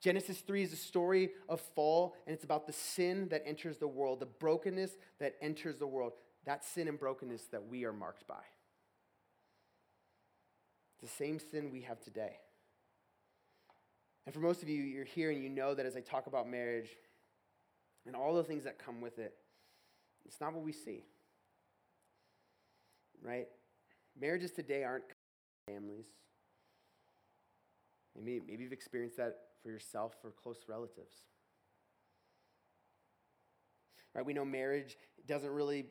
Genesis 0.00 0.40
3 0.40 0.62
is 0.62 0.72
a 0.72 0.76
story 0.76 1.30
of 1.48 1.60
fall, 1.60 2.14
and 2.26 2.34
it's 2.34 2.44
about 2.44 2.66
the 2.66 2.72
sin 2.72 3.28
that 3.30 3.42
enters 3.46 3.78
the 3.78 3.88
world, 3.88 4.20
the 4.20 4.26
brokenness 4.26 4.90
that 5.18 5.34
enters 5.40 5.78
the 5.78 5.86
world. 5.86 6.12
That 6.44 6.62
sin 6.62 6.88
and 6.88 6.98
brokenness 6.98 7.46
that 7.52 7.66
we 7.66 7.84
are 7.84 7.92
marked 7.92 8.26
by. 8.26 8.42
The 11.04 11.10
same 11.10 11.38
sin 11.38 11.70
we 11.70 11.82
have 11.82 12.00
today. 12.00 12.32
And 14.24 14.34
for 14.34 14.40
most 14.40 14.62
of 14.62 14.70
you, 14.70 14.82
you're 14.82 15.04
here 15.04 15.30
and 15.30 15.42
you 15.42 15.50
know 15.50 15.74
that 15.74 15.84
as 15.84 15.96
I 15.96 16.00
talk 16.00 16.26
about 16.26 16.48
marriage 16.48 16.88
and 18.06 18.16
all 18.16 18.34
the 18.34 18.42
things 18.42 18.64
that 18.64 18.78
come 18.78 19.02
with 19.02 19.18
it, 19.18 19.34
it's 20.24 20.40
not 20.40 20.54
what 20.54 20.64
we 20.64 20.72
see. 20.72 21.04
Right? 23.22 23.48
Marriages 24.18 24.50
today 24.50 24.82
aren't 24.82 25.04
families. 25.66 26.06
Maybe, 28.16 28.40
maybe 28.46 28.62
you've 28.62 28.72
experienced 28.72 29.18
that 29.18 29.36
for 29.62 29.68
yourself 29.68 30.14
or 30.24 30.30
close 30.30 30.64
relatives. 30.68 31.16
Right? 34.14 34.24
We 34.24 34.32
know 34.32 34.46
marriage 34.46 34.96
doesn't 35.26 35.50
really 35.50 35.84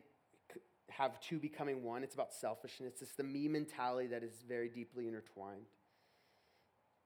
have 0.90 1.20
two 1.20 1.40
becoming 1.40 1.84
one. 1.84 2.04
It's 2.04 2.14
about 2.14 2.34
selfishness. 2.34 3.02
It's 3.02 3.14
the 3.14 3.24
me 3.24 3.48
mentality 3.48 4.08
that 4.08 4.24
is 4.24 4.44
very 4.48 4.70
deeply 4.70 5.08
intertwined. 5.08 5.66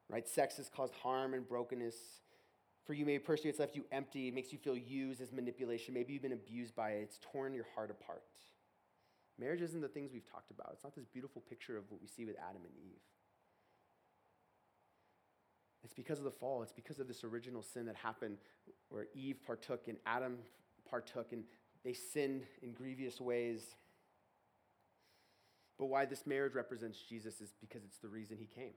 Right? 0.09 0.27
Sex 0.27 0.57
has 0.57 0.69
caused 0.69 0.93
harm 0.95 1.33
and 1.33 1.47
brokenness. 1.47 1.95
For 2.85 2.93
you, 2.93 3.05
maybe 3.05 3.19
personally, 3.19 3.49
it's 3.49 3.59
left 3.59 3.75
you 3.75 3.85
empty. 3.91 4.29
It 4.29 4.33
makes 4.33 4.53
you 4.53 4.57
feel 4.57 4.77
used 4.77 5.21
as 5.21 5.31
manipulation. 5.33 5.93
Maybe 5.93 6.13
you've 6.13 6.21
been 6.21 6.31
abused 6.31 6.75
by 6.75 6.91
it. 6.91 7.01
It's 7.03 7.19
torn 7.31 7.53
your 7.53 7.65
heart 7.75 7.91
apart. 7.91 8.23
Marriage 9.39 9.61
isn't 9.61 9.81
the 9.81 9.87
things 9.87 10.11
we've 10.13 10.29
talked 10.29 10.51
about. 10.51 10.69
It's 10.73 10.83
not 10.83 10.95
this 10.95 11.05
beautiful 11.05 11.41
picture 11.47 11.77
of 11.77 11.83
what 11.89 12.01
we 12.01 12.07
see 12.07 12.25
with 12.25 12.37
Adam 12.37 12.61
and 12.63 12.73
Eve. 12.75 13.01
It's 15.83 15.93
because 15.93 16.17
of 16.17 16.23
the 16.23 16.31
fall. 16.31 16.63
It's 16.63 16.71
because 16.71 16.99
of 16.99 17.07
this 17.07 17.23
original 17.23 17.61
sin 17.61 17.85
that 17.85 17.95
happened 17.95 18.37
where 18.89 19.07
Eve 19.13 19.37
partook 19.45 19.87
and 19.87 19.97
Adam 20.05 20.37
partook, 20.89 21.33
and 21.33 21.43
they 21.83 21.93
sinned 21.93 22.43
in 22.61 22.73
grievous 22.73 23.21
ways. 23.21 23.61
But 25.77 25.87
why 25.87 26.05
this 26.05 26.25
marriage 26.25 26.55
represents 26.55 26.99
Jesus 27.07 27.39
is 27.41 27.53
because 27.61 27.83
it's 27.83 27.99
the 27.99 28.07
reason 28.07 28.37
he 28.37 28.47
came. 28.47 28.73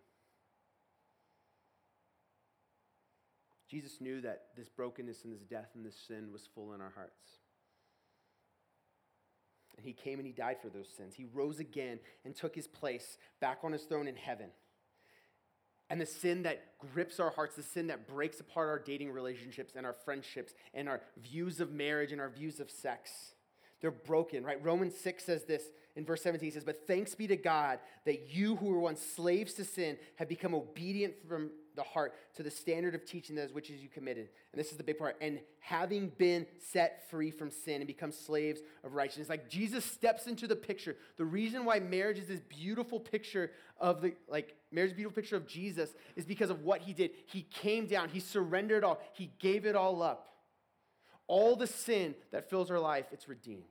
Jesus 3.71 4.01
knew 4.01 4.21
that 4.21 4.47
this 4.57 4.69
brokenness 4.69 5.25
and 5.25 5.33
this 5.33 5.43
death 5.43 5.71
and 5.75 5.87
this 5.87 5.97
sin 6.09 6.33
was 6.33 6.49
full 6.55 6.73
in 6.73 6.81
our 6.81 6.93
hearts. 6.95 7.39
And 9.77 9.87
he 9.87 9.93
came 9.93 10.19
and 10.19 10.27
he 10.27 10.33
died 10.33 10.57
for 10.61 10.69
those 10.69 10.89
sins. 10.95 11.15
He 11.15 11.25
rose 11.33 11.61
again 11.61 12.01
and 12.25 12.35
took 12.35 12.55
his 12.55 12.67
place 12.67 13.17
back 13.41 13.61
on 13.63 13.73
his 13.73 13.85
throne 13.85 14.09
in 14.09 14.17
heaven. 14.17 14.51
And 15.91 16.01
the 16.01 16.07
sin 16.07 16.45
that 16.45 16.79
grips 16.79 17.21
our 17.21 17.31
hearts, 17.31 17.57
the 17.57 17.63
sin 17.63 17.89
that 17.89 18.07
breaks 18.07 18.41
apart 18.41 18.69
our 18.69 18.79
dating 18.79 19.11
relationships 19.11 19.75
and 19.77 19.85
our 19.85 19.93
friendships 19.93 20.55
and 20.73 20.89
our 20.89 21.01
views 21.19 21.61
of 21.61 21.73
marriage 21.73 22.13
and 22.13 22.21
our 22.21 22.31
views 22.31 22.61
of 22.61 22.71
sex. 22.71 23.35
They're 23.81 23.91
broken, 23.91 24.45
right? 24.45 24.63
Romans 24.65 24.95
6 24.97 25.25
says 25.25 25.45
this 25.45 25.65
in 25.97 26.05
verse 26.05 26.23
17. 26.23 26.47
He 26.47 26.51
says, 26.53 26.65
But 26.65 26.87
thanks 26.87 27.15
be 27.15 27.27
to 27.27 27.37
God 27.37 27.81
that 28.05 28.31
you 28.31 28.57
who 28.57 28.67
were 28.67 28.79
once 28.79 29.03
slaves 29.03 29.55
to 29.55 29.65
sin 29.65 29.97
have 30.17 30.29
become 30.29 30.55
obedient 30.55 31.15
from 31.29 31.51
the 31.77 31.83
heart 31.83 32.15
to 32.35 32.43
the 32.43 32.51
standard 32.51 32.95
of 32.95 33.05
teaching 33.05 33.37
those 33.37 33.53
which 33.53 33.71
is 33.71 33.81
you 33.81 33.89
committed. 33.89 34.29
And 34.53 34.61
this 34.61 34.71
is 34.71 34.77
the 34.77 34.85
big 34.85 34.99
part. 34.99 35.17
And 35.21 35.41
having 35.59 36.11
been 36.19 36.47
set 36.59 37.09
free 37.11 37.31
from 37.31 37.51
sin 37.51 37.77
and 37.77 37.87
become 37.87 38.13
slaves 38.13 38.61
of 38.85 38.95
righteousness. 38.95 39.29
Like 39.29 39.49
Jesus 39.49 39.85
steps 39.85 40.27
into 40.27 40.47
the 40.47 40.57
picture. 40.57 40.97
The 41.17 41.25
reason 41.25 41.65
why 41.65 41.81
marriage 41.81 42.19
is 42.19 42.27
this 42.27 42.41
beautiful 42.41 43.01
picture 43.01 43.53
of 43.79 44.03
the, 44.03 44.15
like, 44.29 44.57
marriage 44.73 44.95
beautiful 44.95 45.15
picture 45.15 45.37
of 45.37 45.47
Jesus 45.47 45.91
is 46.17 46.25
because 46.25 46.51
of 46.51 46.63
what 46.63 46.81
he 46.83 46.93
did. 46.93 47.13
He 47.27 47.43
came 47.43 47.87
down, 47.87 48.09
he 48.09 48.21
surrendered 48.21 48.85
all, 48.85 49.01
he 49.13 49.31
gave 49.39 49.67
it 49.67 49.77
all 49.77 50.03
up. 50.03 50.29
All 51.27 51.55
the 51.57 51.67
sin 51.67 52.15
that 52.33 52.51
fills 52.51 52.71
our 52.71 52.81
life, 52.81 53.07
it's 53.13 53.29
redeemed. 53.29 53.63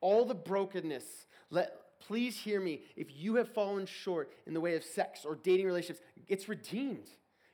All 0.00 0.24
the 0.24 0.34
brokenness, 0.34 1.26
let, 1.50 1.98
please 2.00 2.38
hear 2.38 2.60
me. 2.60 2.82
If 2.96 3.08
you 3.14 3.34
have 3.34 3.52
fallen 3.52 3.86
short 3.86 4.32
in 4.46 4.54
the 4.54 4.60
way 4.60 4.76
of 4.76 4.84
sex 4.84 5.24
or 5.24 5.34
dating 5.34 5.66
relationships, 5.66 6.00
it's 6.28 6.48
redeemed. 6.48 7.08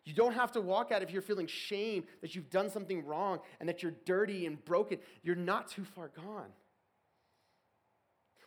You 0.07 0.15
don't 0.15 0.33
have 0.33 0.53
to 0.53 0.63
walk 0.63 0.91
out 0.91 1.03
if 1.03 1.11
you're 1.11 1.21
feeling 1.21 1.47
shame 1.47 2.05
that 2.23 2.35
you've 2.35 2.49
done 2.49 2.71
something 2.71 3.05
wrong 3.05 3.41
and 3.61 3.69
that 3.69 3.83
you're 3.83 3.95
dirty 4.07 4.47
and 4.47 4.65
broken. 4.65 4.99
You're 5.23 5.37
not 5.37 5.69
too 5.69 5.85
far 5.85 6.09
gone. 6.09 6.49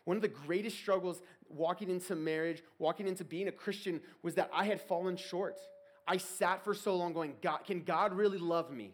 One 0.06 0.18
of 0.18 0.24
the 0.24 0.30
greatest 0.30 0.78
struggles 0.78 1.22
walking 1.48 1.92
into 1.92 2.16
marriage, 2.16 2.64
walking 2.80 3.08
into 3.08 3.24
being 3.24 3.48
a 3.48 3.52
Christian, 3.52 4.02
was 4.24 4.34
that 4.36 4.50
I 4.52 4.66
had 4.66 4.82
fallen 4.82 5.18
short. 5.18 5.60
I 6.08 6.18
sat 6.18 6.64
for 6.64 6.74
so 6.74 6.96
long 6.96 7.14
going, 7.14 7.36
God, 7.44 7.60
can 7.66 7.84
God 7.84 8.14
really 8.14 8.40
love 8.40 8.72
me? 8.72 8.94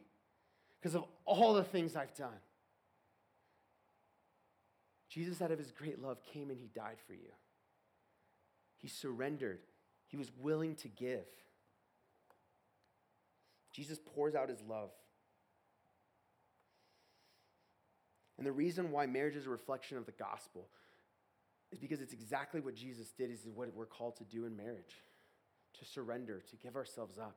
because 0.86 0.94
of 0.94 1.04
all 1.26 1.56
the 1.56 1.64
things 1.64 1.96
I've 1.96 2.14
done. 2.14 2.38
Jesus, 5.10 5.42
out 5.42 5.50
of 5.50 5.58
his 5.58 5.72
great 5.72 6.00
love, 6.00 6.22
came 6.32 6.52
and 6.52 6.60
he 6.60 6.68
died 6.68 6.98
for 7.08 7.14
you. 7.14 7.32
He 8.78 8.88
surrendered, 8.88 9.62
he 10.06 10.16
was 10.16 10.32
willing 10.40 10.76
to 10.76 10.88
give. 10.88 11.26
Jesus 13.76 14.00
pours 14.16 14.36
out 14.36 14.50
his 14.50 14.62
love. 14.62 14.92
And 18.38 18.48
the 18.48 18.52
reason 18.52 18.92
why 18.92 19.06
marriage 19.06 19.36
is 19.36 19.48
a 19.48 19.50
reflection 19.50 19.98
of 19.98 20.06
the 20.06 20.14
gospel 20.14 20.68
is 21.72 21.80
because 21.80 22.00
it's 22.00 22.14
exactly 22.14 22.62
what 22.62 22.76
Jesus 22.76 23.12
did, 23.12 23.32
is 23.32 23.48
what 23.54 23.74
we're 23.74 23.86
called 23.86 24.16
to 24.18 24.24
do 24.24 24.46
in 24.46 24.56
marriage 24.56 25.04
to 25.80 25.86
surrender, 25.86 26.42
to 26.50 26.56
give 26.56 26.78
ourselves 26.78 27.18
up, 27.18 27.36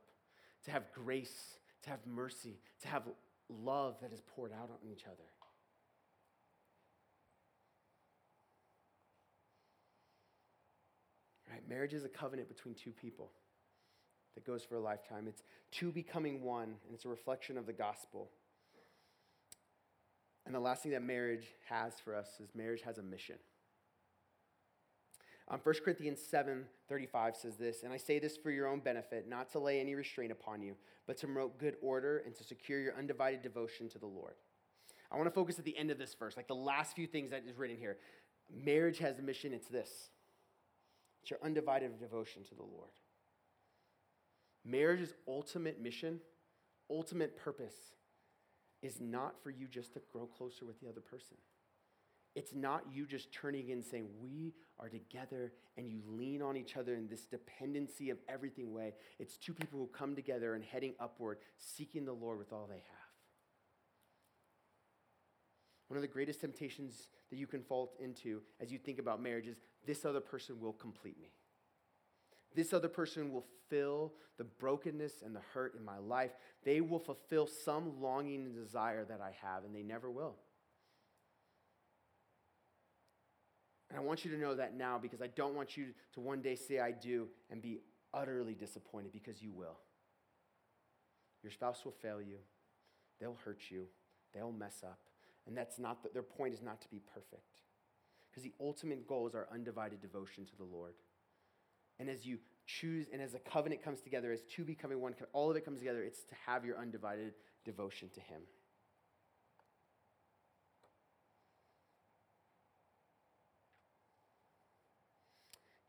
to 0.64 0.70
have 0.70 0.84
grace, 0.92 1.58
to 1.82 1.90
have 1.90 1.98
mercy, 2.06 2.60
to 2.82 2.88
have 2.88 3.02
love 3.48 3.96
that 4.00 4.12
is 4.12 4.20
poured 4.20 4.52
out 4.52 4.70
on 4.70 4.92
each 4.92 5.04
other. 5.06 5.24
Right? 11.50 11.68
Marriage 11.68 11.94
is 11.94 12.04
a 12.04 12.08
covenant 12.08 12.48
between 12.48 12.74
two 12.74 12.92
people 12.92 13.32
that 14.38 14.46
goes 14.46 14.62
for 14.62 14.76
a 14.76 14.80
lifetime. 14.80 15.26
It's 15.26 15.42
two 15.72 15.90
becoming 15.90 16.44
one, 16.44 16.76
and 16.86 16.94
it's 16.94 17.04
a 17.04 17.08
reflection 17.08 17.58
of 17.58 17.66
the 17.66 17.72
gospel. 17.72 18.30
And 20.46 20.54
the 20.54 20.60
last 20.60 20.84
thing 20.84 20.92
that 20.92 21.02
marriage 21.02 21.46
has 21.68 21.94
for 22.04 22.14
us 22.14 22.28
is 22.40 22.48
marriage 22.54 22.82
has 22.82 22.98
a 22.98 23.02
mission. 23.02 23.34
Um, 25.50 25.58
1 25.64 25.74
Corinthians 25.84 26.20
7 26.22 26.66
35 26.88 27.34
says 27.34 27.56
this, 27.56 27.82
and 27.82 27.92
I 27.92 27.96
say 27.96 28.20
this 28.20 28.36
for 28.36 28.52
your 28.52 28.68
own 28.68 28.78
benefit, 28.78 29.28
not 29.28 29.50
to 29.52 29.58
lay 29.58 29.80
any 29.80 29.96
restraint 29.96 30.30
upon 30.30 30.62
you, 30.62 30.76
but 31.08 31.18
to 31.18 31.26
promote 31.26 31.58
good 31.58 31.74
order 31.82 32.22
and 32.24 32.34
to 32.36 32.44
secure 32.44 32.78
your 32.78 32.96
undivided 32.96 33.42
devotion 33.42 33.88
to 33.88 33.98
the 33.98 34.06
Lord. 34.06 34.34
I 35.10 35.16
want 35.16 35.26
to 35.26 35.34
focus 35.34 35.58
at 35.58 35.64
the 35.64 35.76
end 35.76 35.90
of 35.90 35.98
this 35.98 36.14
verse, 36.14 36.36
like 36.36 36.46
the 36.46 36.54
last 36.54 36.94
few 36.94 37.08
things 37.08 37.30
that 37.30 37.42
is 37.48 37.58
written 37.58 37.76
here. 37.76 37.96
Marriage 38.54 38.98
has 38.98 39.18
a 39.18 39.22
mission, 39.22 39.52
it's 39.52 39.66
this 39.66 40.10
it's 41.22 41.30
your 41.30 41.40
undivided 41.42 41.98
devotion 41.98 42.44
to 42.44 42.54
the 42.54 42.62
Lord. 42.62 42.92
Marriage's 44.68 45.14
ultimate 45.26 45.80
mission, 45.80 46.20
ultimate 46.90 47.36
purpose, 47.36 47.74
is 48.82 49.00
not 49.00 49.42
for 49.42 49.50
you 49.50 49.66
just 49.66 49.94
to 49.94 50.00
grow 50.12 50.26
closer 50.26 50.64
with 50.64 50.80
the 50.80 50.88
other 50.88 51.00
person. 51.00 51.36
It's 52.34 52.54
not 52.54 52.84
you 52.92 53.06
just 53.06 53.32
turning 53.32 53.70
in 53.70 53.82
saying, 53.82 54.08
We 54.20 54.54
are 54.78 54.88
together, 54.88 55.52
and 55.76 55.88
you 55.88 56.02
lean 56.06 56.42
on 56.42 56.56
each 56.56 56.76
other 56.76 56.94
in 56.94 57.08
this 57.08 57.24
dependency 57.24 58.10
of 58.10 58.18
everything 58.28 58.72
way. 58.72 58.94
It's 59.18 59.36
two 59.36 59.54
people 59.54 59.80
who 59.80 59.86
come 59.86 60.14
together 60.14 60.54
and 60.54 60.62
heading 60.62 60.94
upward, 61.00 61.38
seeking 61.56 62.04
the 62.04 62.12
Lord 62.12 62.38
with 62.38 62.52
all 62.52 62.66
they 62.68 62.74
have. 62.74 62.84
One 65.88 65.96
of 65.96 66.02
the 66.02 66.08
greatest 66.08 66.42
temptations 66.42 67.08
that 67.30 67.36
you 67.36 67.46
can 67.46 67.62
fall 67.62 67.94
into 67.98 68.42
as 68.60 68.70
you 68.70 68.78
think 68.78 68.98
about 68.98 69.22
marriage 69.22 69.48
is 69.48 69.56
this 69.86 70.04
other 70.04 70.20
person 70.20 70.60
will 70.60 70.74
complete 70.74 71.18
me. 71.18 71.32
This 72.54 72.72
other 72.72 72.88
person 72.88 73.32
will 73.32 73.46
fill 73.68 74.12
the 74.38 74.44
brokenness 74.44 75.22
and 75.24 75.34
the 75.34 75.40
hurt 75.52 75.74
in 75.78 75.84
my 75.84 75.98
life. 75.98 76.30
They 76.64 76.80
will 76.80 76.98
fulfill 76.98 77.46
some 77.46 78.00
longing 78.00 78.46
and 78.46 78.54
desire 78.54 79.04
that 79.04 79.20
I 79.20 79.32
have, 79.42 79.64
and 79.64 79.74
they 79.74 79.82
never 79.82 80.10
will. 80.10 80.36
And 83.90 83.98
I 83.98 84.02
want 84.02 84.24
you 84.24 84.30
to 84.32 84.38
know 84.38 84.54
that 84.54 84.76
now 84.76 84.98
because 84.98 85.22
I 85.22 85.28
don't 85.28 85.54
want 85.54 85.76
you 85.76 85.88
to 86.14 86.20
one 86.20 86.42
day 86.42 86.54
say 86.54 86.78
I 86.78 86.92
do 86.92 87.28
and 87.50 87.62
be 87.62 87.80
utterly 88.12 88.54
disappointed 88.54 89.12
because 89.12 89.42
you 89.42 89.52
will. 89.52 89.78
Your 91.42 91.52
spouse 91.52 91.84
will 91.84 91.92
fail 91.92 92.20
you, 92.20 92.38
they'll 93.20 93.38
hurt 93.44 93.62
you, 93.70 93.86
they'll 94.34 94.52
mess 94.52 94.82
up. 94.84 94.98
And 95.46 95.56
that's 95.56 95.78
not 95.78 96.02
the, 96.02 96.10
their 96.12 96.22
point 96.22 96.52
is 96.52 96.62
not 96.62 96.80
to 96.82 96.88
be 96.90 97.00
perfect. 97.14 97.62
Because 98.30 98.42
the 98.42 98.52
ultimate 98.60 99.06
goal 99.06 99.26
is 99.26 99.34
our 99.34 99.48
undivided 99.52 100.02
devotion 100.02 100.44
to 100.44 100.56
the 100.56 100.64
Lord. 100.64 100.92
And 102.00 102.08
as 102.08 102.24
you 102.26 102.38
choose, 102.66 103.06
and 103.12 103.20
as 103.20 103.34
a 103.34 103.38
covenant 103.38 103.82
comes 103.82 104.00
together, 104.00 104.32
as 104.32 104.42
two 104.42 104.64
becoming 104.64 105.00
one, 105.00 105.14
all 105.32 105.50
of 105.50 105.56
it 105.56 105.64
comes 105.64 105.80
together, 105.80 106.02
it's 106.02 106.22
to 106.24 106.34
have 106.46 106.64
your 106.64 106.78
undivided 106.78 107.34
devotion 107.64 108.08
to 108.14 108.20
Him. 108.20 108.42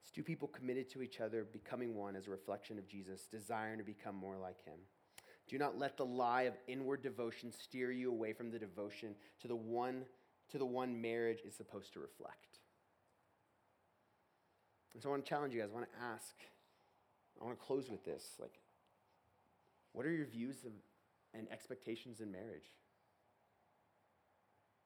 It's 0.10 0.15
two 0.15 0.24
people 0.24 0.48
committed 0.48 0.89
to 0.93 1.04
each 1.04 1.22
other, 1.22 1.45
becoming 1.54 1.93
one 1.93 2.15
as 2.15 2.26
a 2.26 2.32
reflection 2.32 2.80
of 2.80 2.88
Jesus, 2.88 3.28
desiring 3.30 3.78
to 3.78 3.84
become 3.84 4.15
more 4.15 4.38
like 4.38 4.60
him. 4.65 4.80
Do 5.48 5.60
not 5.60 5.78
let 5.78 5.98
the 5.98 6.06
lie 6.06 6.43
of 6.43 6.56
inward 6.67 7.04
devotion 7.04 7.52
steer 7.52 7.91
you 7.91 8.10
away 8.10 8.34
from 8.34 8.50
the 8.50 8.58
devotion 8.58 9.13
to 9.41 9.48
the 9.48 9.56
one 9.56 10.06
to 10.50 10.58
the 10.58 10.65
one 10.65 11.00
marriage 11.00 11.41
is 11.45 11.54
supposed 11.54 11.93
to 11.93 12.00
reflect. 12.00 12.49
And 14.93 15.02
so 15.02 15.10
I 15.10 15.12
want 15.12 15.25
to 15.25 15.30
challenge 15.30 15.54
you 15.54 15.62
guys. 15.62 15.69
I 15.71 15.73
want 15.73 15.88
to 15.91 16.04
ask. 16.04 16.36
I 17.41 17.45
want 17.45 17.60
to 17.60 17.65
close 17.65 17.89
with 17.89 18.04
this. 18.04 18.23
Like, 18.39 18.60
what 19.93 20.06
are 20.06 20.12
your 20.12 20.25
views 20.25 20.65
of, 20.65 20.71
and 21.34 21.47
expectations 21.52 22.19
in 22.21 22.32
marriage? 22.32 22.71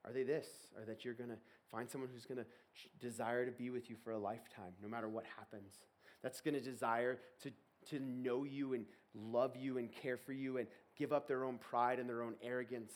Are 0.06 0.12
they 0.12 0.24
this? 0.24 0.48
Or 0.78 0.86
that 0.86 1.06
you're 1.06 1.14
going 1.14 1.30
to 1.30 1.38
find 1.72 1.90
someone 1.90 2.10
who's 2.14 2.26
going 2.26 2.38
to 2.38 2.46
desire 3.00 3.46
to 3.46 3.52
be 3.52 3.70
with 3.70 3.90
you 3.90 3.96
for 4.04 4.12
a 4.12 4.18
lifetime, 4.18 4.74
no 4.82 4.90
matter 4.90 5.10
what 5.10 5.26
happens? 5.38 5.74
That's 6.22 6.42
going 6.42 6.54
to 6.54 6.62
desire 6.62 7.20
to, 7.44 7.52
to 7.90 8.00
know 8.00 8.44
you 8.44 8.74
and 8.74 8.86
love 9.16 9.56
you 9.56 9.78
and 9.78 9.92
care 9.92 10.18
for 10.18 10.34
you 10.34 10.58
and 10.58 10.68
give 10.98 11.14
up 11.14 11.28
their 11.28 11.44
own 11.44 11.58
pride 11.58 12.00
and 12.00 12.10
their 12.10 12.22
own 12.22 12.36
arrogance? 12.42 12.94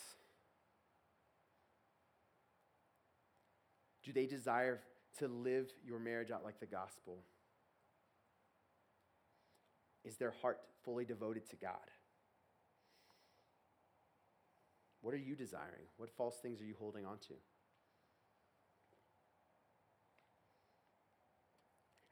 Do 4.04 4.14
they 4.14 4.26
desire 4.26 4.80
to 5.20 5.28
live 5.28 5.72
your 5.86 6.00
marriage 6.00 6.32
out 6.32 6.44
like 6.44 6.60
the 6.60 6.66
gospel? 6.66 7.20
Is 10.06 10.18
their 10.18 10.34
heart 10.42 10.60
fully 10.84 11.06
devoted 11.06 11.50
to 11.50 11.56
God? 11.56 11.92
What 15.02 15.14
are 15.14 15.18
you 15.18 15.36
desiring? 15.36 15.86
What 15.98 16.10
false 16.10 16.38
things 16.42 16.62
are 16.62 16.66
you 16.66 16.76
holding 16.80 17.06
on 17.06 17.18
to? 17.28 17.34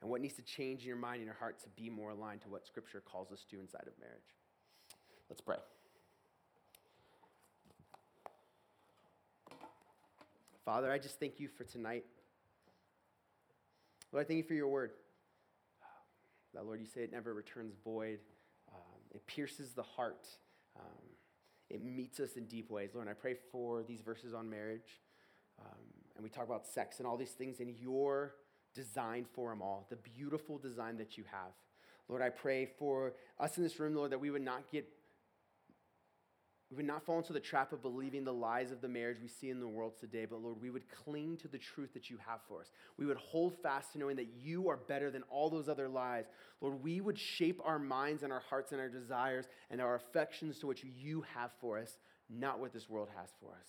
And 0.02 0.10
what 0.10 0.20
needs 0.20 0.34
to 0.34 0.42
change 0.42 0.82
in 0.82 0.88
your 0.88 0.96
mind 0.96 1.16
and 1.16 1.24
your 1.24 1.34
heart 1.34 1.58
to 1.60 1.68
be 1.70 1.90
more 1.90 2.10
aligned 2.10 2.42
to 2.42 2.48
what 2.48 2.66
Scripture 2.66 3.02
calls 3.04 3.32
us 3.32 3.44
to 3.50 3.58
inside 3.58 3.84
of 3.86 3.98
marriage? 3.98 4.36
Let's 5.28 5.40
pray. 5.40 5.56
Father, 10.64 10.92
I 10.92 10.98
just 10.98 11.18
thank 11.18 11.40
you 11.40 11.48
for 11.48 11.64
tonight. 11.64 12.04
Lord, 14.12 14.24
I 14.24 14.28
thank 14.28 14.38
you 14.38 14.44
for 14.44 14.54
your 14.54 14.68
word. 14.68 14.92
That, 16.54 16.64
Lord, 16.64 16.80
you 16.80 16.86
say 16.86 17.02
it 17.02 17.12
never 17.12 17.34
returns 17.34 17.74
void. 17.84 18.20
Um, 18.72 19.00
it 19.14 19.26
pierces 19.26 19.72
the 19.72 19.82
heart. 19.82 20.26
Um, 20.78 21.04
it 21.68 21.84
meets 21.84 22.20
us 22.20 22.36
in 22.36 22.46
deep 22.46 22.70
ways. 22.70 22.90
Lord, 22.94 23.08
I 23.08 23.12
pray 23.12 23.36
for 23.52 23.82
these 23.82 24.00
verses 24.00 24.32
on 24.32 24.48
marriage. 24.48 25.00
Um, 25.60 25.82
and 26.14 26.24
we 26.24 26.30
talk 26.30 26.46
about 26.46 26.66
sex 26.66 26.98
and 26.98 27.06
all 27.06 27.16
these 27.16 27.32
things 27.32 27.60
in 27.60 27.74
your 27.80 28.34
design 28.74 29.26
for 29.34 29.50
them 29.50 29.62
all, 29.62 29.86
the 29.90 29.96
beautiful 29.96 30.58
design 30.58 30.96
that 30.98 31.18
you 31.18 31.24
have. 31.30 31.52
Lord, 32.08 32.22
I 32.22 32.30
pray 32.30 32.66
for 32.78 33.14
us 33.40 33.56
in 33.56 33.62
this 33.62 33.80
room, 33.80 33.94
Lord, 33.94 34.12
that 34.12 34.20
we 34.20 34.30
would 34.30 34.42
not 34.42 34.70
get 34.70 34.86
we 36.70 36.76
would 36.76 36.86
not 36.86 37.04
fall 37.04 37.18
into 37.18 37.32
the 37.32 37.38
trap 37.38 37.72
of 37.72 37.80
believing 37.80 38.24
the 38.24 38.32
lies 38.32 38.72
of 38.72 38.80
the 38.80 38.88
marriage 38.88 39.18
we 39.22 39.28
see 39.28 39.50
in 39.50 39.60
the 39.60 39.68
world 39.68 39.92
today, 40.00 40.24
but 40.24 40.42
Lord, 40.42 40.60
we 40.60 40.70
would 40.70 40.88
cling 40.90 41.36
to 41.38 41.48
the 41.48 41.58
truth 41.58 41.94
that 41.94 42.10
you 42.10 42.18
have 42.26 42.40
for 42.48 42.60
us. 42.60 42.72
We 42.98 43.06
would 43.06 43.18
hold 43.18 43.54
fast 43.62 43.92
to 43.92 43.98
knowing 43.98 44.16
that 44.16 44.32
you 44.42 44.68
are 44.68 44.76
better 44.76 45.12
than 45.12 45.22
all 45.30 45.48
those 45.48 45.68
other 45.68 45.88
lies. 45.88 46.24
Lord, 46.60 46.82
we 46.82 47.00
would 47.00 47.18
shape 47.18 47.60
our 47.64 47.78
minds 47.78 48.24
and 48.24 48.32
our 48.32 48.42
hearts 48.50 48.72
and 48.72 48.80
our 48.80 48.88
desires 48.88 49.46
and 49.70 49.80
our 49.80 49.94
affections 49.94 50.58
to 50.58 50.66
what 50.66 50.82
you 50.82 51.24
have 51.36 51.52
for 51.60 51.78
us, 51.78 51.98
not 52.28 52.58
what 52.58 52.72
this 52.72 52.90
world 52.90 53.10
has 53.16 53.28
for 53.40 53.52
us. 53.52 53.68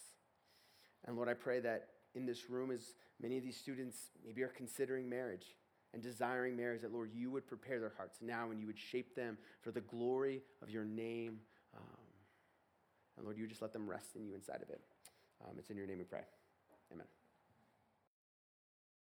And 1.06 1.16
Lord, 1.16 1.30
I 1.30 1.36
pray 1.36 1.60
that 1.60 1.90
in 2.16 2.26
this 2.26 2.50
room, 2.50 2.72
as 2.72 2.96
many 3.22 3.38
of 3.38 3.44
these 3.44 3.58
students 3.58 4.10
maybe 4.26 4.42
are 4.42 4.48
considering 4.48 5.08
marriage 5.08 5.56
and 5.94 6.02
desiring 6.02 6.58
marriage, 6.58 6.82
that 6.82 6.92
Lord, 6.92 7.12
you 7.14 7.30
would 7.30 7.48
prepare 7.48 7.80
their 7.80 7.94
hearts 7.96 8.18
now 8.22 8.50
and 8.50 8.60
you 8.60 8.66
would 8.66 8.80
shape 8.80 9.16
them 9.16 9.38
for 9.62 9.72
the 9.72 9.82
glory 9.82 10.42
of 10.64 10.72
your 10.72 10.84
name. 10.84 11.40
And 13.18 13.26
Lord, 13.26 13.38
you 13.38 13.48
just 13.48 13.62
let 13.62 13.74
them 13.74 13.90
rest 13.90 14.16
in 14.16 14.26
you 14.26 14.36
inside 14.36 14.62
of 14.62 14.70
it. 14.70 14.82
Um, 15.44 15.56
it's 15.58 15.70
in 15.70 15.78
your 15.78 15.88
name 15.88 15.98
we 15.98 16.04
pray. 16.04 16.22
Amen. 16.92 17.08